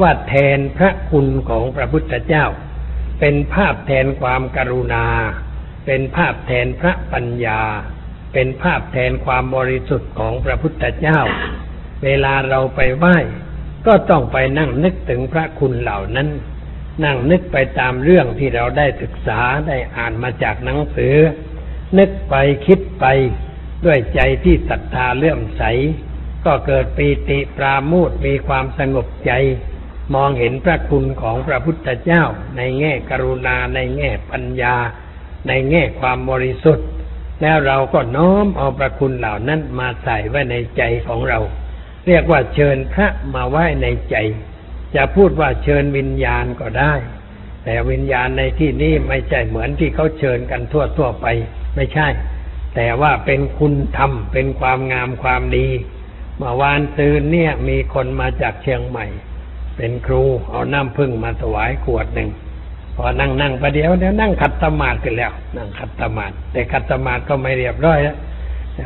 [0.00, 2.44] ว่าแทนพระคุณของพระพุทธเจ้า
[3.20, 5.06] เป็นภาพแทนความกรุณา
[5.86, 7.60] เป็นภาพแทนพระปัญญา
[8.32, 11.20] เป็นภาพแทนความบริสุทธิ์ของพระพุทธเจ้า
[12.04, 13.16] เวลาเราไปไหว้
[13.86, 16.28] ก็ต้องไปนั่งนึกถึงพระคุณเหล่านั้น
[17.04, 21.16] นั่งนึกไปตามเรื่องที่เราได้ศึกษาได้อ่านมาจากหนังสือ
[21.98, 22.34] นึกไป
[22.66, 23.04] คิดไป
[23.84, 25.62] ด้วยใจที่ศรัทธาเลื่อมใส
[26.44, 29.32] ก็เกิดปีติปราโมทมีความสงบใจ
[30.14, 32.22] มองเห็นพระคุณของพระพุทธเจ้า
[32.56, 34.74] ในแง่กรุณาในแง่ปัญญา
[35.48, 36.86] ในแง่ความบริสุทธิ์
[37.42, 41.38] แล้วเราก็น้อมเอาพระคุณเหล่านั้นมาใส่ไว้ในใจของเรา
[42.06, 44.16] เรียกว่าเชิญพระมาไหว้ในใจ
[44.94, 46.92] จะพูดว่าเชิญวิญญาณก็ได้
[47.64, 51.26] แต่วิญญาณในที่นี้ไม่ใช่เหมือนที่เขาเชิญกันทั่วทั่วไป
[51.76, 52.08] ไม่ใช่
[52.74, 55.66] แต่ว่าเป็นคุณธรรม เป็นความงามความดี
[56.36, 59.06] เมื่อวานซืนเนี่ยมีคนมาจากเชียงใหม่
[59.76, 62.30] เป็นครูเอาน้ำพึ่งมาถวายขวดหนึ่ง
[62.96, 68.16] พอนั่งนั่งประเดี๋ยวเดี๋ยวนั่งขัดสมาธิกันแล้ว นั่งขัดสมาธิแต่ขัดสมาธิก็ไม่เรียบร้อยแล้ว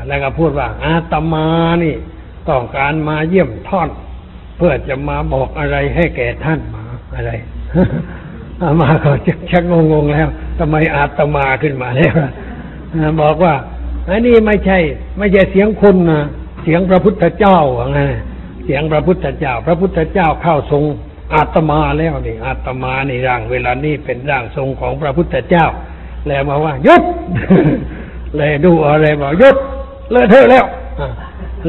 [0.08, 1.46] แล้วก็พูดว่าอาตมา
[1.84, 1.94] นี่
[2.48, 3.88] ต้องการมาเยี่ยมท่อน
[4.56, 6.84] เพื่อจะมาบอกอะไรให้แก่ท่านมา
[7.14, 7.30] อะไร
[8.60, 9.10] อามาก็
[9.50, 10.28] ชักงงๆแล้ว
[10.58, 12.14] ทำไมอาตมาขึ้นมาแล้ว
[13.22, 13.54] บอกว่า
[14.08, 14.78] อันนี้ไม่ใช่
[15.18, 16.22] ไม่ใช่เสียงคุณนะ
[16.62, 17.58] เสียงพระพุทธเจ้า
[17.92, 18.00] ไง
[18.64, 20.84] เสียงพระพุทธเจ้า พระพุทธเจ้าเข้าทรง
[21.34, 25.66] อาตมาแล้วนี่ อาตมาในร่างเวลานี้เป็นร่างทรงของพระพุทธเจ้า
[26.28, 27.02] แล้วมาว่ายุด
[28.36, 29.56] เลยดูอะไรบอกยุด
[30.12, 30.64] เลยเธอแล้ว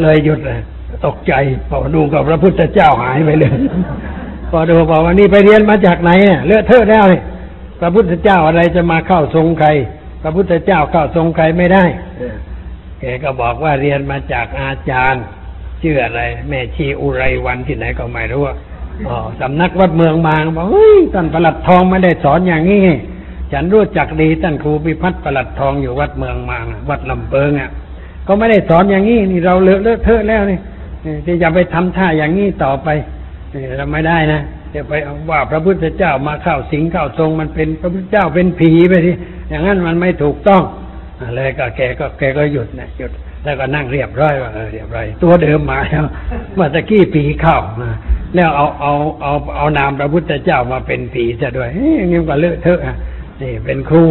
[0.01, 0.59] เลยหยุดเลย
[1.05, 1.33] ตกใจ
[1.69, 3.53] พอดูกับพระพุทธเจ้าหายไปเลย
[4.51, 7.21] พอดูบอกว่านี่ไปเรียนมาจากไหนเนี่ยเลือดเธอแล้วนี่
[7.79, 9.69] พระพุทธเจ้าอะไรจะมาเข้าทรงใคร
[10.23, 11.83] พระพุทธเจ้าเข้าทรงใครไม่ได้
[12.99, 15.23] แกก็บอกว่าเรียนมาจากอาจารย์
[15.81, 18.43] ชื่ออะไร แม่ชีอุไรวันที่ไหนก็ไม่รู้
[19.07, 22.85] อ๋อสำนักวัดเมืองมาบอกเฮ้ยท่านประหลัดทองไม่ได้สอนอย่างนี้
[23.51, 26.57] ฉันรู้จักดีท่านครูพิพัฒน์ประหลัดทองอยู่วัดเมืองมา
[26.89, 27.71] วัดลำเปิงอะ
[28.27, 30.59] ก็ไม่ได้สอนอย่างนี้นี่เราเลอะเลอะเทอะแล้วนี่
[31.25, 32.87] ที่จะไปทำท่าอย่างนี้ต่อไป
[33.77, 34.41] เราไม่ได้นะ
[34.73, 34.93] จะไป
[35.31, 39.11] ว่าพระพุทธเจ้ามาเข้าสิงเข้าทรงมันเป็นพระพุทธเจ้าเป็นผีไปที
[39.49, 40.63] อย่างนั้นมันไม่ถูกต้อง
[41.21, 43.11] อะไรก็แกก็แกก็หยุดนะหยุด
[43.43, 46.03] แล้วก็นั่งเรียบร้อยว่าเออเรียบร้อยตัวเดิมมาแล้ว
[46.55, 47.89] เมื่อตะกี้ผีเข้ามา
[48.35, 52.79] แล้วเอาเอาเอาเอานามพระพุทธเจ้ามาเป็นผีซะด้วยเฮ้ยงี้ก็เลอะเทอะ
[53.41, 54.05] นี่เป็นครู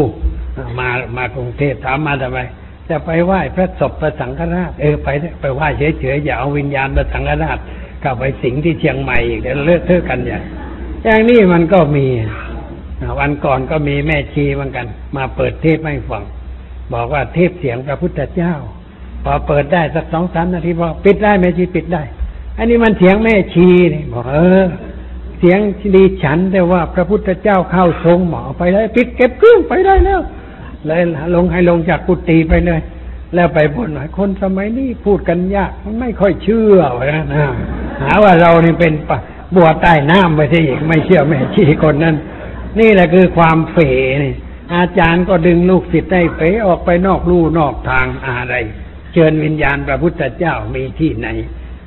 [0.78, 2.38] มามากรุงเทพถามมาทำไม
[2.90, 5.08] จะไปไหว้พระศพพระสังฆราชเออไป
[5.40, 5.68] ไปไหว้
[5.98, 7.58] เฉยๆอย่าเอาวิญญาณพระสังฆราช
[8.00, 10.42] เข้าไปสิงที่เชียงใหม่อีกเดี๋ยวเลอะเทอะกันอย่าง
[11.04, 12.06] อย่างนี้มันก็มี
[13.20, 16.24] วันก่อนก็มีแม่ชีเหมือนกัน มาเปิดเทปให้ฟัง
[16.94, 18.54] บอกว่าเทปเสียงพระพุทธเจ้า
[19.24, 22.02] พอเปิดได้สักสองสามนาทีพอปิดได้แม่ชีปิดได้
[22.58, 24.64] อันนี้มันเสียงแม่ชีนี่บอกเออ
[25.38, 25.58] เสียง
[25.96, 30.20] ดีฉันแต่ว่าพระพุทธเจ้าเข้าทรงหมอไปได้ปิดเก็บเครื่องไปได้แล้ว
[30.86, 31.02] เลย
[31.34, 32.80] ลงให้ลงจากกุฏิไปเลย
[33.34, 36.78] แล้วไปบ่นหน่อยคนสมัยนี้พูดกันยากมันไม่ค่อยเชื่อ
[37.12, 37.44] นะนะ
[38.02, 38.92] หาว่าเรานี่เป็น
[39.54, 42.16] บัวใต้น้ำไปที่อีกไม่เชื่อแม่ชีคนนั้น
[42.80, 43.90] นี่แหละคือความเฝ่
[44.24, 44.34] นี่
[44.74, 48.54] อาจารย์ก็ดึงลูกศิษย์ได้เป๋ออกไปนอกลู่นอกทางอะไร
[49.12, 51.28] เชิญวิญญาณพระพุทธเจ้ามีที่ไหน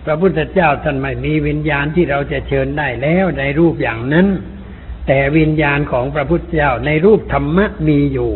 [0.06, 4.28] พระพุทธเจ้าท่านไม่มีวิญญาณที่เราจะเชิญได้แล้วในรูปอย่างนั้น
[5.08, 8.32] แต่วิญญาณของพระพุทธเจ้าในรูปธรรมะมีอยู่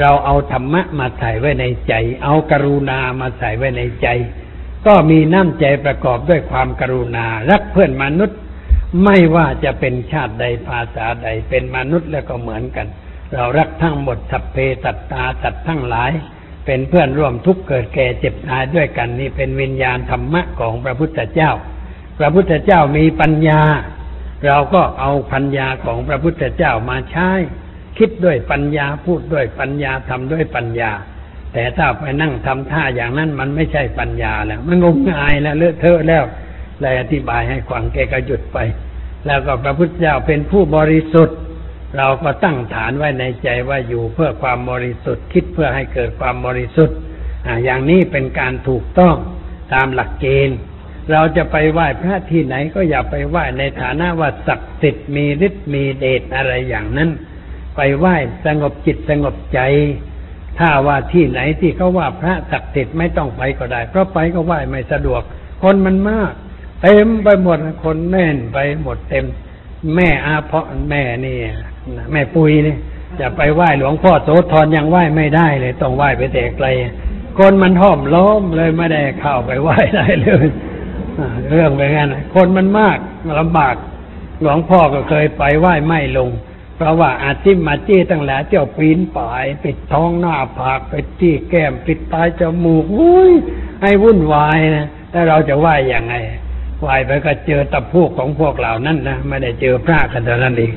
[0.00, 4.08] เราเอาธรรมะมาใส่ไว้ในใจ เอากรุณามาใส่ไว้ในใจ
[4.86, 8.38] ก็มีน้ำใจประกอบด้วยความกรุณา รักเพื่อนมนุษย์
[9.04, 12.86] ไม่ว่าจะเป็นชาติใดภาษาใด เป็นมนุษย์แล้วก็เหมือนกัน
[13.32, 16.12] เรารักทั้งหมดสัพเพสัตตาสัตว์ทั้งหลาย
[16.66, 21.50] เป็นเพื่อนร่วมทุกข์เกิดแก่เจ็บตายด้วยกันนี่เป็นวิญญาณธรรมะของพระพุทธเจ้า
[22.18, 23.60] พระพุทธเจ้ามีปัญญา
[24.46, 27.30] เราก็เอาปัญญาของพระพุทธเจ้ามาใช้
[27.98, 30.92] คิดด้วยปัญญาพูดด้วยปัญญาทำด้วยปัญญา
[31.52, 36.24] แต่ถ้าไปนั่งทำท่าอย่างนั้นมันไม่ใช่ปัญญาแล้ว มันงมงายแล้วเลอะเทอะแล้ว
[36.80, 38.58] เลยอธิบายให้ฟังแกก็หยุดไป
[39.26, 41.38] แล้วก็พระพุทธเจ้าเป็นผู้บริสุทธิ์
[41.96, 46.96] เราก็ตั้งฐานไว้ในใจว่าอยู่เพื่อความบริสุทธิ์คิดเพื่อให้เกิดความบริสุทธิ์
[47.64, 49.16] อย่างนี้เป็นการถูกต้อง
[49.74, 50.58] ตามหลักเกณฑ์
[51.12, 57.10] เราจะไปไหว้พระที่ไหนก็อย่าไปไหว้ในฐานะว่าศักดิ์สิทธิ์มีฤทธิ์มีเดชอะไรอย่างนั้น
[57.76, 58.16] ไปไหว้
[58.46, 59.60] สงบจิตสงบใจ
[60.58, 65.22] ถ้าว่าที่ไหนที่เขาว่าพระศักดิ์สิทธิ์ไม่ต้องไปก็ได้ เพราะไปก็ไหว้ไม่สะดวก
[65.62, 66.32] คนมันมาก
[66.82, 69.24] เต็มไปหมดคนแน่นไปหมดเต็ม
[69.94, 71.38] แม่อาเพาะแม่นี่
[72.12, 72.76] แม่ปุยนี่
[73.20, 76.66] จะไปไหว้หลวงพ่อโสธรยังไหว้ไม่ได้เลย ต้องไหว้ไปแต่ไกล
[77.38, 80.46] คนมันห้อมล้อมเลยไม่ได้เข้าไปไหว้ได้เลย
[81.50, 82.98] เรื่องไปงั้นคนมันมาก
[83.40, 83.74] ลำบาก
[84.40, 86.28] หลวงพ่อก็เคยไปไหว้ไม่ลง
[86.76, 93.32] เพราะว่าอาจิมาจี้ตั้งหลายเจ้าปีนป่ายปิดท้องหน้าผากไปที่แก้มปิดปลายจมูกอุ้ย
[93.82, 96.14] ให้วุ่นวายนะแล้วเราจะไหวอย่างไง
[96.80, 100.72] ไหวไปก็เจอตะพูกของพวกเหล่านั้นนะไม่ได้เจอพระกันเท่านั้นเอง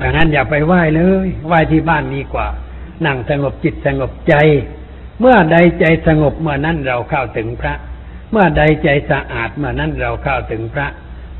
[0.00, 2.46] ดังนั้นอย่าไปไหว้เลยไหว้ที่บ้านดีกว่า
[3.06, 4.34] นั่งสงบจิตสงบใจ
[5.20, 7.74] เมื่อใดใจสงบเมื่อนั้นเราเข้าถึงพระ
[8.30, 10.86] เมื่อใดใจสะอาดเมื่อนั้นเราเข้าถึงพระ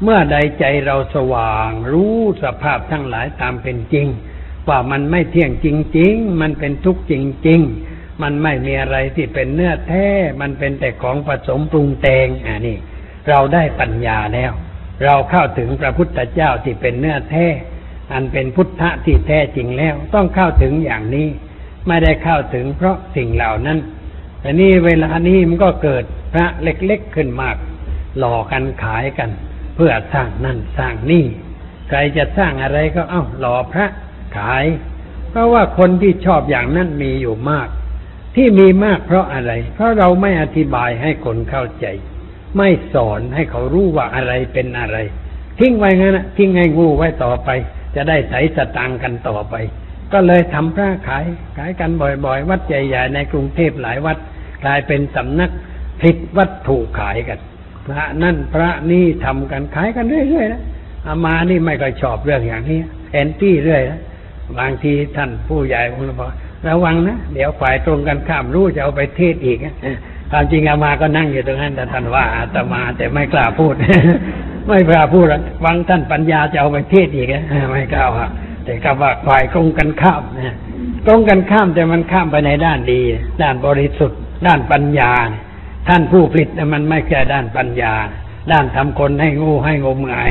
[0.03, 4.07] เมื่อใดใจเราสว่าง รู้สภาพทั้งหลายตามเป็นจริง
[4.69, 5.69] ว่ามันไม่เที่ยงจ
[5.99, 7.15] ริง ๆ มันเป็นทุกข์จ
[7.49, 10.07] ริง ๆ มันไม่มีอะไรที่เป็นเนื้อแท้
[10.41, 12.79] มันเป็นแต่ของผสมปรุงแต่งอ่านี่
[13.29, 14.53] เราได้ปัญญาแล้ว
[15.05, 17.47] เราเข้าถึงพระพุทธเจ้าที่เป็นเนื้อแท้
[18.13, 21.29] อันเป็นพุทธะที่แท้จริงแล้ว ต้องเข้าถึงอย่างนี้
[21.87, 23.79] ไม่ได้เข้าถึงเพราะสิ่งเหล่านั้น
[24.41, 27.57] แต่นี่เวลานี้มันก็เกิดพระเล็กๆขึ้นมาก
[28.19, 29.31] หล่อกันขายกัน
[29.77, 31.24] เพื่อสร้างนั่นสร้างนี่
[31.89, 33.87] ใครจะสร้างอะไรก็เอ้าหล่อพระ
[34.37, 34.64] ขาย
[35.31, 37.68] เพราะว่าคนที่ชอบอย่างนั้นมีอยู่มาก
[38.37, 41.87] ที่มีมากเพราะอะไร เพราะเราไม่อธิบายให้คนเข้าใจ
[42.59, 44.97] ไม่สอนให้เขารู้ว่าอะไรเป็นอะไร
[45.59, 47.51] ทิ้งไว้งั้นนะทิ้งให้งูไว้ต่อไป
[47.95, 49.55] จะได้ใส่สตางค์กันต่อไป
[50.12, 51.24] ก็เลยทำพระขาย
[51.57, 54.16] ขายกันบ่อยๆ วัดใหญ่ๆในกรุงเทพหลายวัด
[54.64, 55.51] กลายเป็นสำนัก
[56.03, 57.39] ผิดวัตถุขายกัน
[57.87, 60.62] พระนั่นพระนี่ทำกันขายกันเรื่อยๆนะ
[61.07, 62.78] อามานี่ไม่ค่อยชอบเรื่องอย่างนี้
[63.12, 64.01] แอนตี้เรื่อยนะ
[64.59, 66.30] บางทีท่านผู้ใหญ่องค์บอก
[66.68, 69.59] ระวังนะเดี๋ยวฝ่ายตรงกันข้ามรู้จะเอาไปเทศอีก
[70.30, 73.74] ความจริงอามาก็นั่งอยู่ตรงนั้นแต่ท่านว่าอาตมาแต่ไม่กล้าพูด
[74.66, 75.26] ไม่กล้าพูด
[75.62, 78.26] หวังท่านปัญญาจะเอาไปเทศอีกนะไม่กล้าว่า
[78.64, 80.57] แต่ก็ว่าฝ่ายตรงกันข้ามนะ
[81.07, 83.01] ตรงกันข้ามแต่มันข้ามไปในด้านดี
[83.43, 85.12] ด้านบริสุทธิ์ ด้านปัญญา
[85.89, 87.95] ท่านผู้ผลิตมันไม่แค่ด้านปัญญา
[88.53, 90.30] ด้านทำคนให้งูให้งมงาย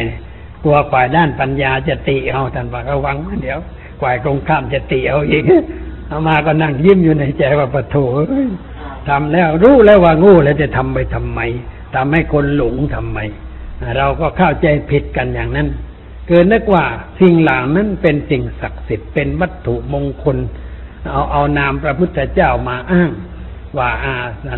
[0.63, 3.59] กลัวฝ่ายด้านปัญญาจะติเอาท่านว่าระวังนะเดี๋ยว
[4.01, 5.43] ฝ่ายตรงข้ามจะติเอาอีก
[6.07, 7.95] เอามาก็นั่งยิ้มอยู่ในใจว่าปะโถ
[8.29, 8.47] เอ้ย
[9.09, 11.39] ทำแล้วรู้แล้วว่างูแล้วจะทำไปทำไม
[11.95, 13.19] ทำให้คนหลงทำไม
[13.97, 15.67] เราก็เข้าใจผิดกันอย่างนั้น
[16.27, 16.83] เกินนึกว่า
[17.19, 20.37] สิ่งเหล่านั้นเป็นสิ่งศักดิ์สิทธิ์เป็นวัตถุมงคล
[21.11, 23.11] เอาเอานามพระพุทธเจ้ามาอ้าง
[23.77, 24.15] ว่าอา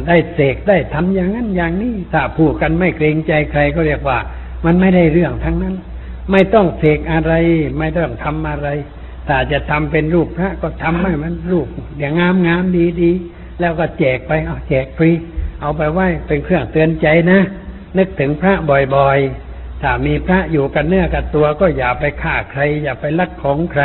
[0.08, 4.18] ได้เสกได้ทำอย่างนั้นอย่างนี้ถ้าพูดกันไม่เกรงใจใครก็เรียกว่า
[4.66, 5.76] มันไม่ได้เรื่องทั้งนั้น
[6.32, 7.34] ไม่ต้องเสกอะไร
[7.80, 8.68] ไม่ต้องทำอะไร
[9.28, 11.68] ถ้าจะทำเป็นรูปพระก็ทำให้มันรูป
[12.00, 13.12] อย่างงามงามดีดี
[13.60, 15.12] แล้วก็แจกไปเอาแจกฟรี
[15.62, 17.40] เอาไปไหว้เป็นเครื่องเตือนใจนะ
[17.98, 18.54] นึกถึงพระ
[18.96, 23.84] บ่อยๆ ถ้ามีพระอยู่กันเนื้อกับตัวก็อย่าไปฆ่าใคร อย่าไปลักของใคร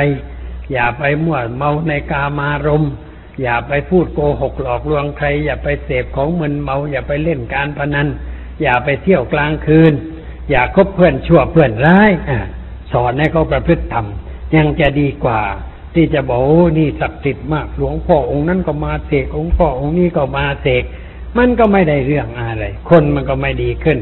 [0.73, 2.93] อย่าไปมั่วเมาในกามารมณ์
[3.43, 8.09] อย่าไปพูดโกหกหลอกลวงใคร อย่าไปเสพของมึนเมา อย่าไปเล่นการพนัน
[8.63, 9.93] อย่าไปเที่ยวกลางคืน
[10.51, 12.33] อย่าคบเพื่อนชั่วเพื่อนร้ายอ
[12.93, 14.07] สอนให้เขาประพฤติธรรม
[14.57, 15.41] ยังจะดีกว่า
[15.95, 20.85] ที่จะบอกโอ้นี่ศักดิ์สิทธิ์มาก หลวงพ่อองค์นั้นก็มาเสกองค์พ่อองค์นี้ก็มาเสก
[21.39, 23.99] มันก็ไม่ได้เรื่องอะไร คนมันก็ไม่ดีขึ้น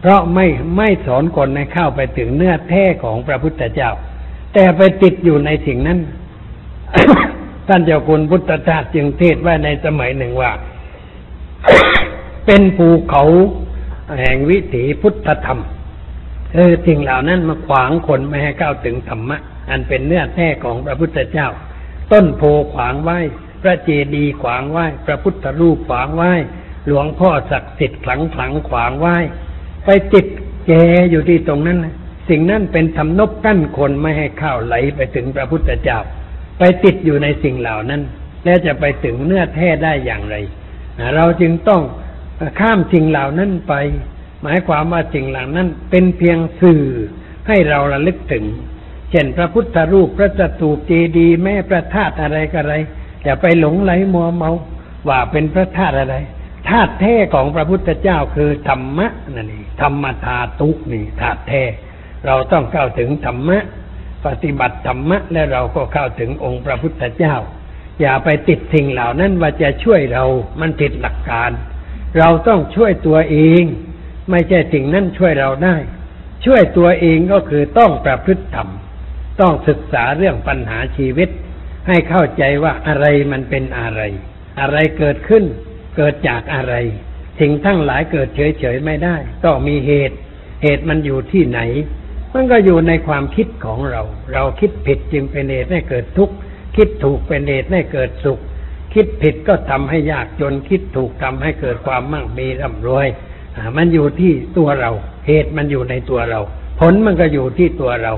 [0.00, 0.46] เพราะไม่
[0.76, 3.90] ไม่สอนคนให้เข้าไปถึงเนื้อแท้ของพระพุทธเจ้า
[4.54, 5.98] แต่ไปติดอยู่ในสิ่งนั้น
[7.68, 10.52] ท่านเจ้าคุณพุทธทาสจึงเทศไว้ในสมัยหนึ่งว่า
[12.46, 13.24] เป็นภูเขา
[14.20, 15.60] แห่งวิถีพุทธธรรม
[16.54, 19.38] เออสิ่งเหล่านั้นมาขวางคนไม่ให้เข้าวถึงธรรมะ
[19.70, 21.48] อันเป็นเนื้อแท้ของพระพุทธเจ้า
[22.12, 22.42] ต้นโพ
[22.74, 23.18] ขวางไว้
[23.62, 26.32] พระเจดีย์ขวางไว้ พระพุทธรูปขวางไว้
[26.86, 29.16] หลวงพ่อศักดิ์สิทธิ์ขลังขลังขวางไว้
[29.84, 30.26] ไปติด
[30.66, 30.72] แจ
[31.10, 31.78] อยู่ที่ตรงนั้น
[32.28, 35.98] สิ่งนั้นเป็นทำนบกั้นคนไม่ให้เข้าไหลไปถึงพระพุทธเจ้า
[36.58, 38.02] ไปติดอยู่ในสิ่งเหล่านั้น
[38.44, 40.36] แล้วจะไปถึงเนื้อแท้ได้อย่างไร
[41.16, 41.82] เราจึงต้อง
[42.60, 43.74] ข้ามสิ่งเหล่านั้นไป
[44.42, 46.84] หมายความว่าสิ่งเหล่านั้น เป็นเพียงสื่อ
[47.48, 48.44] ให้เราระลึกถึง
[49.10, 52.74] เช่นพระพุทธรูปพระจตูปเจดีย์แม่พระธาตุอะไรก็อะไร
[53.24, 54.50] อย่าไปหลงไหลมัวเมา
[55.08, 56.16] ว่าเป็นพระธาตุอะไร
[56.68, 61.62] ธาตุแท้ของพระพุทธเจ้าคือธรรมะนั่นเองธรรมธาตุนี่ธาตุแท้
[62.26, 63.58] เราต้องเข้าถึงธรรมะ
[64.26, 67.34] ปฏิบัติธรรมะ และเราก็เข้าถึงองค์พระพุทธเจ้า
[68.00, 70.24] อย่าไปติดสิ่งเหล่านั้นว่าจะช่วยเรา
[70.60, 71.50] มันผิดหลักการ
[72.18, 73.62] เราต้องช่วยตัวเอง
[74.30, 75.76] ไม่ใช่สิ่งนั้นช่วยเราได้
[76.44, 78.68] ช่วยตัวเองก็คือต้องประพฤติธรรม
[79.40, 81.28] ต้องศึกษาเรื่องปัญหาชีวิต
[81.88, 84.00] ให้เข้าใจว่าอะไรมันเป็นอะไร
[84.60, 85.44] อะไรเกิดขึ้น
[85.96, 86.74] เกิดจากอะไร
[87.40, 90.16] สิ่งทั้งหลายเกิดเฉยๆไม่ได้ ต้องมีเหตุ
[90.62, 91.60] เหตุมันอยู่ที่ไหน
[92.34, 94.02] มันก็อยู่ในความคิดของเรา
[94.32, 96.34] เราคิดผิดจึงเป็นเหตุให้เกิดทุกข์
[96.76, 98.38] คิดถูกเป็นเหตุให้เกิดสุข
[98.94, 103.06] คิดผิดก็ทำให้ยากจน คิดถูกทำให้เกิดความมั่งมีร่ำรวย
[103.76, 104.90] มันอยู่ที่ตัวเรา
[105.26, 106.40] เหตุมันอยู่ในตัวเรา
[106.80, 108.12] ผลมันก็อยู่ที่ตัวเรา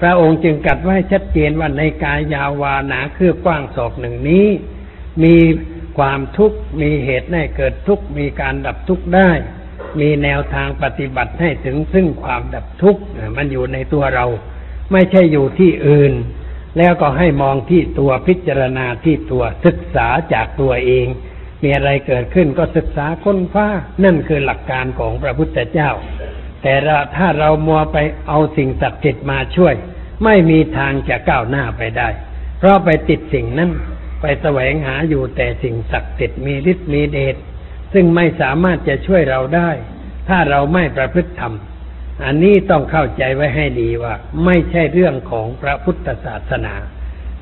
[0.00, 4.46] พระองค์จึงกัดไว้ชัดเจนว่าในกายยาววานาคือกว้างศอกหนึ่งนี้
[5.24, 5.36] มี
[5.98, 9.30] ความทุกข์มีเหตุให้เกิดทุกข์มีการดับทุกข์ได้
[10.00, 13.02] มีแนวทางปฏิบัติให้ถึงซึ่งความดับทุกข์
[13.36, 14.26] มันอยู่ในตัวเรา
[14.92, 16.12] ไม่ใช่อยู่ที่อื่น
[16.78, 21.06] แล้วก็ให้มองที่ตัวพิจารณาที่ตัวศึกษาจากตัวเอง
[21.62, 23.68] มีอะไรเกิดขึ้นก็ศึกษาค้นคว้า
[24.04, 25.90] นั่นคือหลักการของพระพุทธเจ้า
[26.62, 26.74] แต่
[27.16, 27.96] ถ้าเรามัวไป
[28.28, 29.74] เอาสิ่งศักดิ์สิทธิ์มาช่วย
[30.24, 32.08] ไม่มีทางจะก้าวหน้าไปได้
[32.58, 33.70] เพราะไปติดสิ่งนั้น
[34.20, 37.36] ไปแสวงหาอยู่แต่สิ่งศักดิ์สิทธิ์มีฤทธิ์มีเดช
[37.98, 39.70] ซึ่งไม่สามารถจะช่วยเราได้
[40.28, 41.52] ถ้าเราไม่ประพฤติธรรม
[42.24, 46.74] อันนี้ต้องเข้าใจไว้ให้ดีว่า ไม่ใช่เรื่องของพระพุทธศาสนา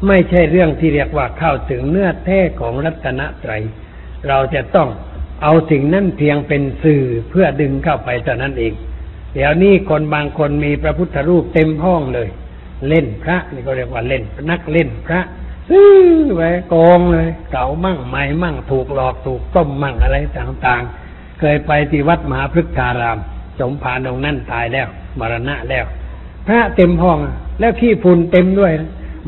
[0.09, 3.63] ไม่ใช่เรื่องที่เรียกว่าเข้าถึงเนื้อแท้ของรัตนตรัย
[4.29, 4.89] เราจะต้อง
[5.43, 8.73] เอาสิ่งนั้นเพียงเป็นสื่อเพื่อดึงเข้าไปเท่านั้นเอง
[9.35, 12.29] เดี๋ยวนี้คนบางคนมีพระพุทธรูปเต็มห้องเลย
[12.89, 15.21] เล่นพระนี่ก็เรียกว่าเล่นนักเล่นพระ
[15.69, 15.91] ซื้อ
[16.35, 23.19] ไว้โกงเลย เก่ามั่งใหม่มั่งถูกหลอกถูกต้มมั่งอะไรต่างๆ เคยไปที่วัดมหาพฤกษาราม
[23.61, 24.89] สมภารองนั่นตายแล้ว
[25.19, 25.85] มรณะแล้ว
[26.47, 27.19] พระเต็มห้อง
[27.61, 28.73] แล้วขี้ฝุ่นเต็มด้วย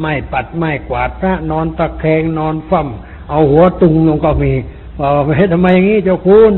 [0.01, 2.89] ไม่ปัดไม่กวาดพระนอนตะแคงนอนฟั่ม
[3.31, 4.53] เอาหัวตุงลงก็มี
[4.99, 6.53] บอกว่าทำไมอย่างนี้เจ้าคุณ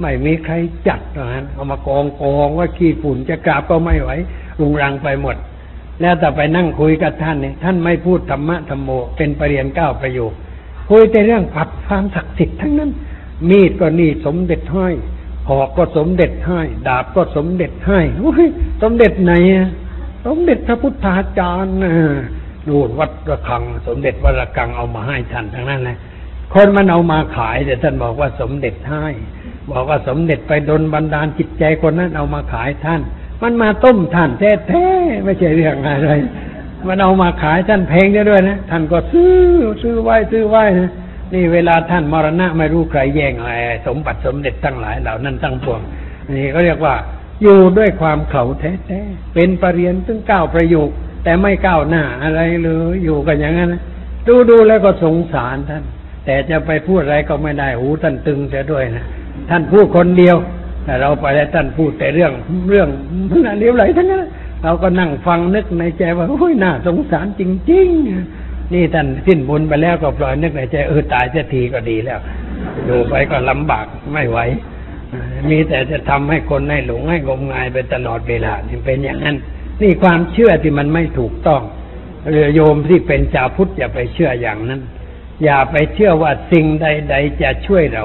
[0.00, 0.54] ไม่มีใคร
[0.88, 4.10] จัดนะเอามากองกองว่าขี้ฝุ่นจะกราบก็ไม่ไหว
[4.60, 5.36] รุงรังไปหมด
[6.00, 10.32] แล้วแต่ไปนั่งคุยกับท่านเนี่ยท่านไม่พูดธรรมะธรรมโมเป็นประเรียนเก้าประโยค
[10.88, 12.90] คุยแต่เรื่องผัดความศักดิ์สิทธิ์ทั้งนั้น
[13.48, 14.94] มีดก็นี่สมเด็จห้อย
[15.48, 18.46] หอกก็สมเด็จให้ ดาบก็สมเด็จให้โอ้ย
[18.82, 19.68] สมเด็จไหนอะ
[20.26, 21.92] สมเด็จพระพุทธาจารย์นะ
[22.68, 25.96] ดูวัดระฆัง สมเด็จวัดระฆังเอามาให้ท่านทั้งนั้นเลย
[26.54, 29.04] คนมันเอามาขายแต่ท่านบอกว่าสมเด็จให้
[29.70, 33.00] บอกว่าสมเด็จไปดนบันดาลจิตใจคนนั้นเอามาขายท่าน
[33.42, 36.10] มันมาต้มท่านแท้ๆไม่ใช่เรื่องอะไร
[36.88, 39.34] มันเอามาขายท่านแพงด้วยนะท่านก็ซื้อ
[39.82, 40.90] ซื้อไว้ซื้อไว้นะ
[41.34, 43.52] นี่เวลาท่านมรณะไม่รู้ใครแย่งอะไร
[43.86, 45.80] สมบัติสมเด็จทั้งหลายเหล่านั้นทั้งปวง
[46.34, 46.94] นี่ก็เรียกว่า
[47.42, 50.88] อยู่ด้วยความเขาแท้ๆเป็นปรริญญาถึงเก้าประโยค
[51.24, 53.74] แต่ไม่ก้าวหน้าอะไรเลยอยู่กันอย่างนั้น
[54.26, 55.82] ดูดูแล้วก็สงสารท่าน
[56.24, 59.04] แต่จะไปพูดอะไรก็ไม่ได้หูท่านตึงเสียด้วยนะ
[59.50, 60.36] ท่านพูดคนเดียว
[60.84, 62.32] แต่เราไปแล้วท่านพูดแต่เรื่อง
[62.70, 62.88] เรื่อง
[63.44, 64.24] น่าเลี้ยวไหลทั้งนั้น
[64.64, 67.88] เราก็นั่งฟังนึกในใจว่าโอ้ยน่าสงสารจริง
[68.30, 72.20] ๆ นี่ท่านสิ้นบุญไปแล้วก็ปล่อยนึกในใจเออตายเสียทีก็ดีแล้ว
[72.84, 74.38] อยู่ไปก็ลำบากไม่ไหว
[75.50, 78.52] มีแต่จะทำให้คนให้หลงให้งมงายไปตลอดเวลา
[78.84, 79.36] เป็นอย่างนั้น
[79.82, 81.62] นี่ความเชื่อที่มันไม่ถูกต้อง
[82.30, 84.80] เรือโยมที่เป็นชาวพุทธอย่าไปเชื่ออย่างนั้น
[85.44, 88.04] อย่าไปเชื่อว่าสิ่งใด ๆ จะช่วยเรา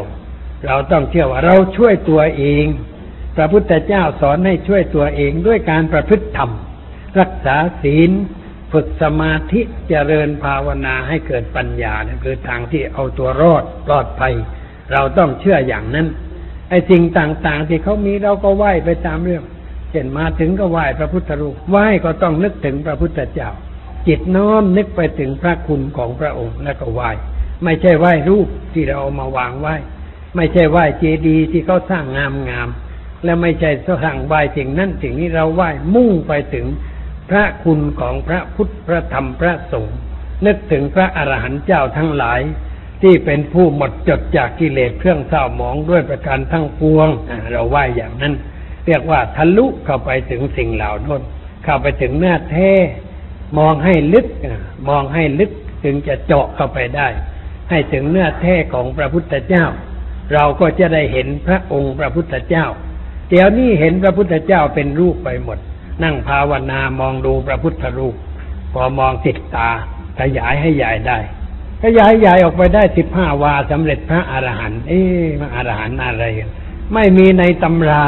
[0.66, 2.66] เราต้องเชื่อว่าเราช่วยตัวเอง
[3.36, 6.52] พระพุทธเจ้าสอนให้ช่วยตัวเองด้วยการประพฤติธรรม
[7.20, 8.12] รักษาศีล
[8.74, 14.34] ฝึกสมาธิเจริญภาวนาให้เกิดปัญญาเนี่ยคือทางที่เอาตัวรอดปลอดภัย
[14.94, 16.08] เราต้องเชื่ออย่างนั้น
[16.70, 19.44] ไอ้สิ่งต่างๆ ที่เขามีเราก็ไหว้ไปตามเรื่อง
[19.92, 23.50] เช่นมาถึงก็ไหว้พระพุทธรูปไหว้ก็ต้องนึกถึงพระพุทธเจ้า
[24.08, 27.10] จิตน้อมนึกไปถึงพระคุณของพระองค์แล้วก็ไหว้
[27.64, 29.76] ไม่ใช่ไหว้รูปที่เราเอามาวางไหว้
[30.38, 36.66] ไม่ใช่ไหว้เจดีย์ที่เขาสร้างงามงามๆและไม่ใช่สร้างไหว้สิ่งนั้นสิ่งนี้เราไหว้มุ่งไปถึง
[37.30, 39.98] พระคุณของพระพุทธพระธรรมพระสงฆ์
[40.46, 42.42] นึกถึงพระอรหันต์เจ้าทั้งหลาย
[43.02, 47.10] ที่เป็นผู้หมดจดจากกิเลสเครื่องเศร้าหมองด้วยประการทั้งปวง
[47.52, 48.34] เราไหว้อย่างนั้น
[48.86, 51.22] เรียกว่าทะลุเข้าไปถึงสิ่งเหล่านั้น
[51.64, 52.70] เข้าไปถึงเนื้อแท้
[53.58, 54.28] มองให้ลึก
[54.90, 55.52] มองให้ลึก
[55.84, 57.08] ถึงจะเจาะเข้าไปได้
[57.70, 59.66] ให้ถึงเนื้อแท้ของพระพุทธเจ้า
[60.34, 62.66] เราก็จะได้เห็นพระองค์พระพุทธเจ้า
[63.30, 65.58] เดี๋ยวนี้เห็นพระพุทธเจ้าเป็นรูปไปหมด
[66.04, 68.16] นั่งภาวนามองดูพระพุทธรูป
[68.74, 69.70] พอมองติดตา
[70.20, 71.18] ขยายให้ใหญ่ได้
[71.84, 76.24] ขยายใหญ่ออกไปได้สิบห้าวาสำเร็จพระอรหันต์เอ๊ะพระอรหันต์อะไร
[76.94, 78.06] ไม่มีในตำรา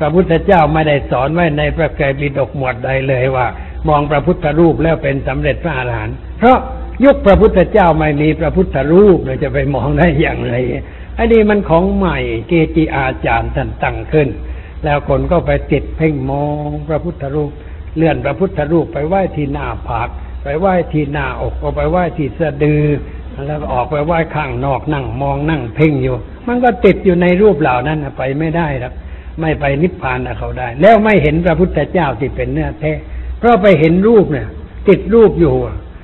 [0.00, 3.46] พระพุทธเจ้าไม่ได้สอนไว้ในพระไตรปิฎกหมวดใดเลยว่า
[3.88, 6.58] มองพระพุทธรูปแล้วเป็นสำเร็จพระอรหันต์เพราะ
[7.04, 10.54] ยุคพระพุทธเจ้าไม่มีพระพุทธรูปเราจะไปมองได้อย่างไร
[11.20, 12.18] อันนี้มันของใหม่
[12.48, 14.28] เกจิอาจารย์ท่านตั้งขึ้น
[14.84, 17.50] แล้วคนก็ไปติดเพ่งมองพระพุทธรูป
[17.96, 20.08] เลื่อนพระพุทธรูปไปไหว้ที่หน้าผาก
[20.42, 22.84] ไปไหว้ที่หน้าอกก็ไปไหว้ที่สะดือ
[23.46, 26.16] แล้วออกไปไหว้ข้างนอกนั่งมองนั่งเพ่งอยู่
[26.48, 28.92] มันก็ติดอยู่ในรูปเหล่านั้นไปไม่ได้ครับ
[29.40, 32.92] ไม่ไปนิพพานเขาได้ แล้วไม่เห็นพระพุทธเจ้าที่เป็นเนื้อแท้
[33.38, 34.48] เพราะไปเห็นรูปเนี่ย
[34.88, 35.54] ติดรูปอยู่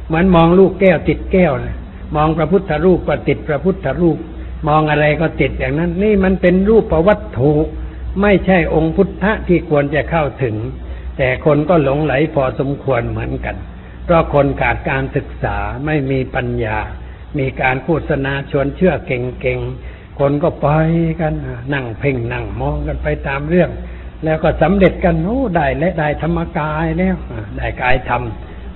[0.06, 1.76] เหมือนมองลูกแก้วติดแก้วนะ
[2.16, 4.18] มองพระพุทธรูปก็ติดพระพุทธรูป
[4.68, 7.52] มองอะไรก็ติดอย่างนั้น นี่มันเป็นรูปประวัตถุ
[8.22, 10.57] ไม่ใช่องค์พุทธะที่ควรจะเข้าถึง
[11.16, 13.57] แต่คนก็หลงไหลพอสมควรเหมือนกัน
[14.04, 16.78] เพราะคนขาดการศึกษาไม่มีปัญญา
[17.38, 20.66] มีการโฆษณาชวนเชื่อเก่งๆ คนก็ไป
[21.20, 21.34] กัน
[21.74, 23.70] นั่งเพ่งนั่งมองกันไปตามเรื่อง
[24.24, 27.16] แล้วก็สำเร็จกันโอ้ได้และได้ธรรมกายแล้ว
[27.57, 28.22] ได้กายธรรม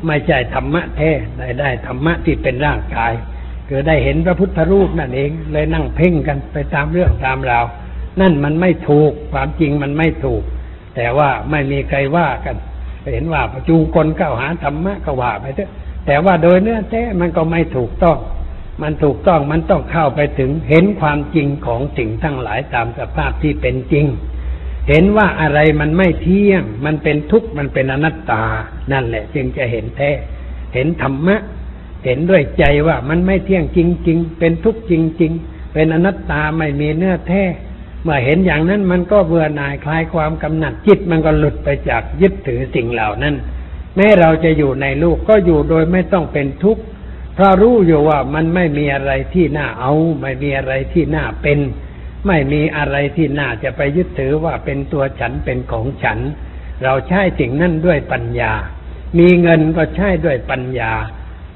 [0.06, 3.12] ไม่ใช่ธรรมะแท้ได้ได้ธรรมะที่เป็นร่างกาย
[3.72, 7.64] คือได้เห็นพระพุทธรูปนั่นเองเลยนั่งเพ่งกันไปตามเรื่องตามราว
[8.20, 10.42] นั่นมันไม่ถูกความจริงมันไม่ถูก
[10.96, 12.56] แต่ว่าไม่มีใครว่ากัน
[13.12, 15.70] เห็นว่าจูงคนเข้าหาธรรมะก็ว่าไปเถอะ
[16.06, 18.18] แต่ว่าโดยเนื้อแท้มันก็ไม่ถูกต้อง
[18.82, 24.06] มันถูกต้องมันต้องเข้าไปถึงเห็นความจริงของสิ่งทั้งหลายตามสภาพที่เป็นจริง
[24.88, 28.44] เห็นว่าอะไรมันไม่เที่ยง มันเป็นทุกข์มันเป็นอนัตตา
[28.92, 30.10] นั่นแหละ จึงจะเห็นแท้
[30.74, 31.36] เห็นธรรมะ
[32.04, 33.78] เห็นด้วยใจว่ามันไม่เที่ยงจ
[34.08, 34.92] ริง ๆ เป็นทุกข์จ
[35.22, 37.42] ริง ๆ เป็นอนัตตาไม่มีเนื้อแท้
[38.02, 43.34] เมื่อเห็นอย่างนั้นมันก็เบื่อหน่ายคลายความกำหนัดจิตมันก็หลุดไปจากยึดถือสิ่งเหล่านั้น
[43.96, 46.82] แม้เราจะอยู่ในลูกก็อยู่โดยไม่ต้องเป็นทุกข์
[47.34, 51.58] เพราะรู้อยู่ว่ามันไม่มีอะไรที่น่าเอา ไม่มีอะไรที่น่าเป็น
[52.26, 56.18] ไม่มีอะไรที่น่าจะไปยึดถือว่าเป็นตัวฉันเป็นของฉัน
[56.82, 58.52] เราใช้สิ่งนั้นด้วยปัญญา
[59.18, 60.92] มีเงินก็ใช้ด้วยปัญญา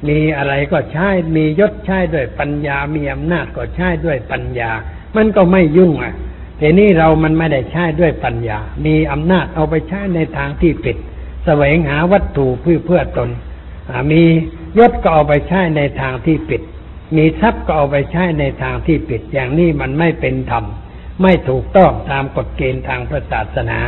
[0.09, 4.71] มีอะไรก็ใช้มียศใช้ด้วยปัญญา มีอำนาจก็ใช้ด้วยปัญญา
[5.17, 6.15] มันก็ไม่ยุ่งอะ
[6.59, 10.97] แต่นี่เรามันไม่ได้ใช้ด้วยปัญญา มีอำนาจเอาไปใช้ในทางที่ผิด
[11.45, 13.31] แสวงหาวัตถุเพื่อเพื่อตน
[14.13, 14.23] มี
[14.79, 16.63] ยศก็เอาไปใช้ในทางที่ผิด
[17.17, 20.65] มีทรัพย์ก็เอาไปใช้ในทางที่ผิด อย่างนี้มันไม่เป็นธรรม
[21.23, 23.79] ไม่ถูกต้องตามกฎเกณฑ์ทางพระศาสนา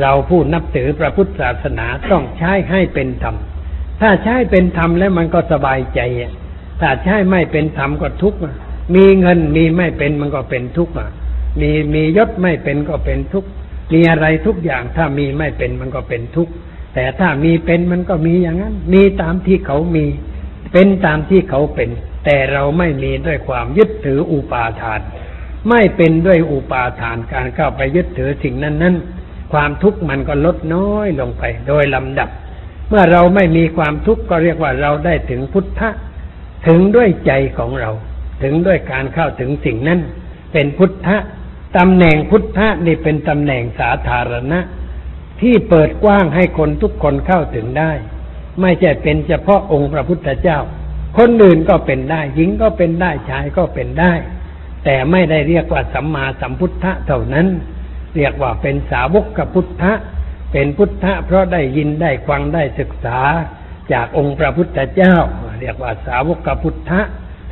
[0.00, 3.36] เราผู้นับถือพระพุทธศาสนาต้องใช้ให้เป็นธรรม
[4.00, 6.00] ถ้าใช้เป็นธรรมแล้วมันก็สบายใจ
[6.80, 8.38] ถ้าใช้ไม่เป็นธรรมก็ทุกข์
[8.94, 10.92] มีเงินมีไม่เป็นมันก็เป็นทุกข์
[11.60, 13.48] มีมียศไม่เป็นก็เป็นทุกข์
[13.92, 16.52] มีอะไรทุกอย่างถ้ามีไม่เป็นมันก็เป็นทุกข์
[16.94, 20.04] แต่ถ้ามีเป็นมันก็มีอย่างนั้น มีตามที่เขามี
[20.72, 21.90] เป็นตามที่เขาเป็น
[22.24, 25.00] แต่เราไม่มีด้วยความยึดถืออุปาทาน
[25.68, 28.94] ไม่เป็นด้วยอุปาทานการเข้าไปยึดถือสิ่งนั้นนั้น
[29.52, 32.30] ความทุกข์มันก็ลดน้อยลงไป โดยลำดับ
[32.88, 35.90] เมื่อเราไม่มีความทุกข์ก็เรียกว่าเราได้ถึงพุทธะ
[36.66, 37.90] ถึงด้วยใจของเรา
[38.42, 40.00] ถึงด้วยการเข้าถึงสิ่งนั้น
[40.52, 41.16] เป็นพุทธะ
[41.76, 44.60] ตำแหน่งพุทธะนี่เป็นตำแหน่งสาธารณะ
[45.40, 47.92] ที่เปิดกว้างให้คนทุกคนเข้าถึงได้
[48.60, 50.58] ไม่ใช่เป็นเฉพาะองค์พระพุทธเจ้า
[51.18, 54.12] คนอื่นก็เป็นได้หญิงก็เป็นได้ชายก็เป็นได้
[54.84, 57.46] แต่ไม่ได้เรียกว่าสัมมาสัมพุทธะเท่านั้น
[58.16, 59.92] เรียกว่าเป็นสาวกกับพุทธะ
[60.52, 63.20] เป็นพุทธะเพราะได้ยินได้ฟังได้ศึกษา
[63.92, 65.16] จากองค์พระพุทธเจ้า
[65.60, 67.00] เรียกว่าสาวกพุทธะ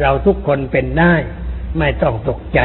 [0.00, 1.14] เราทุกคนเป็นได้
[1.78, 2.60] ไม่ต้องตกใจ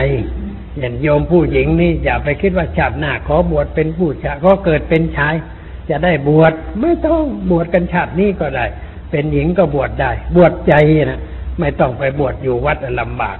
[0.79, 5.35] อย่างโยมผู้หญิงนี่อย่าไปคิดว่าชาติหน้าขอบวชเป็นผู้ชายก็เกิดเป็นชาย
[5.89, 8.65] จะได้บวชไม่ต้องบวชกันชาตินี้ก็ได้
[9.11, 10.73] เป็นหญิงก็บวชได้ บวชใจ
[11.05, 11.19] นะ
[11.59, 13.37] ไม่ต้องไปบวชอยู่วัดลำบาก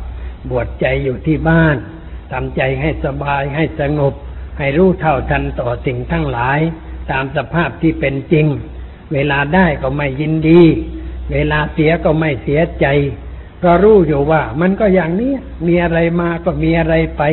[0.52, 1.76] บวชใจอยู่ที่บ้าน
[2.32, 4.14] ทำใจให้สบายให้สงบ
[4.60, 6.60] ให้รู้เท่าทันต่อสิ่งทั้งหลาย
[7.12, 8.46] ตามสภาพที่เป็นจริง
[9.14, 10.62] เวลาได้ก็ไม่ยินดี
[11.32, 12.86] เวลาเสียก็ไม่เสียใจ
[13.64, 15.34] ก็รู้อยู่ว่ามันก็อย่างนี้
[15.68, 17.24] มีอะไรมาก็มีอะไรไป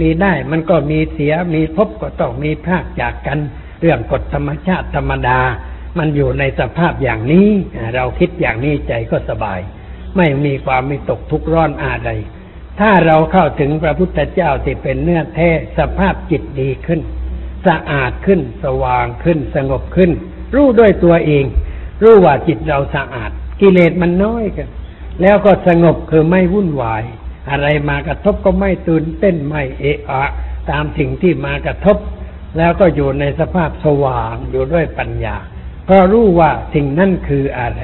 [0.00, 3.38] มีได้มันก็มีเสียมีพบก็ต้องมีพากจากกัน
[3.80, 5.38] เรื่องกฎธรรมชาติธรรมดา
[5.98, 7.48] มันอยู่ในสภาพอย่างนี้
[7.94, 9.60] เราคิดอย่างนี้ใจก็สบาย
[10.16, 12.10] ไม่มีความมีตกทุกข์ร้อนอะไร
[12.80, 15.48] ถ้าเราเข้าถึงพระพุทธเจ้าที่เป็นเนื้อแท้
[15.78, 17.00] สภาพจิตดีขึ้น
[17.68, 20.10] สะอาดขึ้น สว่างขึ้น สงบขึ้น
[20.54, 21.44] รู้ด้วยตัวเอง
[22.02, 24.68] รู้ว่าจิตเราสะอาด กิเลสมันน้อยกัน
[25.22, 27.02] แล้วก็สงบคือไม่วุ่นวาย
[27.50, 30.24] อะไรมากระทบก็ไม่ตื่นเต้นไม่เอะอะ
[30.70, 31.96] ตามสิ่งที่มากระทบ
[32.58, 35.36] แล้วก็อยู่ในสภาพสว่างอยู่ด้วยปัญญา
[35.84, 37.82] เพราะรู้ว่าสิ่งนั้นคืออะไร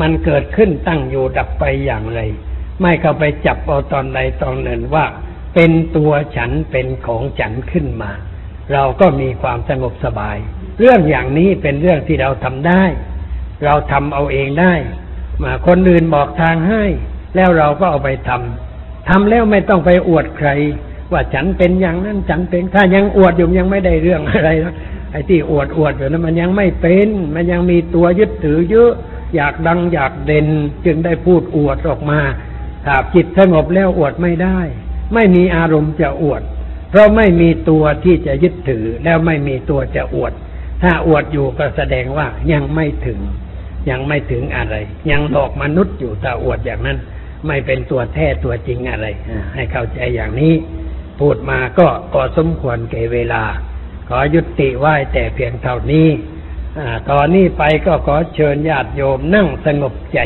[0.00, 2.20] มันเกิดขึ้นตั้งอยู่ดับไปอย่างไร
[2.82, 5.06] ไม่เข้าไปจับเอาตอนใดตอนหนึ่งว่า
[5.54, 8.12] เป็นตัวฉันเป็นของฉันขึ้นมา
[8.72, 10.36] เราก็มีความสงบสบาย
[10.80, 12.82] เรื่องอย่างนี้เป็นเรื่องที่เราทำได้
[13.64, 14.74] เราทำเอาเองได้
[15.42, 16.84] มาคนอื่นบอกทางให้
[17.36, 20.48] แล้วเราก็เอาไปทำทำแล้วไม่ต้องไปอวดใคร
[21.12, 24.74] ว่าฉันเป็นอย่างนั้นฉันเป็นถ้ายังอวดอยู่ยังไม่ได้เรื่องอะไรนะ
[25.10, 28.92] ไอ้ที่อวดอวดอยู่นั้นมันยังไม่เป็น มันยังมีตัวยึดถือเยอะ
[29.36, 30.46] อยากดังอยากเด่น
[30.84, 32.20] จึงได้พูดอวดออกมา
[32.84, 34.58] ถ้าจิตสงบแล้วอวดไม่ได้
[35.14, 36.42] ไม่มีอารมณ์จะอวด
[36.94, 40.32] เพราะไม่มีตัวที่จะยึดถือแล้วไม่มีตัวจะอวด
[40.82, 43.18] ถ้าอวดอยู่ก็แสดงว่ายังไม่ถึง
[43.90, 44.76] ยังไม่ถึงอะไร
[45.10, 46.98] ยังหลอกมนุษย์อยู่แตาอวดอย่างนั้น
[47.46, 49.06] ไม่เป็นตัวแท้ตัวจริงอะไร
[49.54, 50.54] ให้เข้าใจอย่างนี้
[51.20, 53.42] พูดมาก็ก็สมควรแก่เวลา
[54.08, 56.08] ขอยุติไหวแต่เพียงเท่านี้
[57.10, 60.20] ตอนนี้ไปก็ขอเชิญญาติโยมนั่งสงบใจ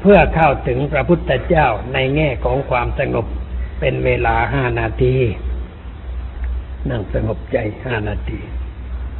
[0.00, 3.26] เพื่อเข้าถึงพระพุทธเจ้าในแง่ของความสงบ
[3.80, 5.16] เป็นเวลาห้านาที
[6.90, 8.40] นั่งสงบใจห้านาที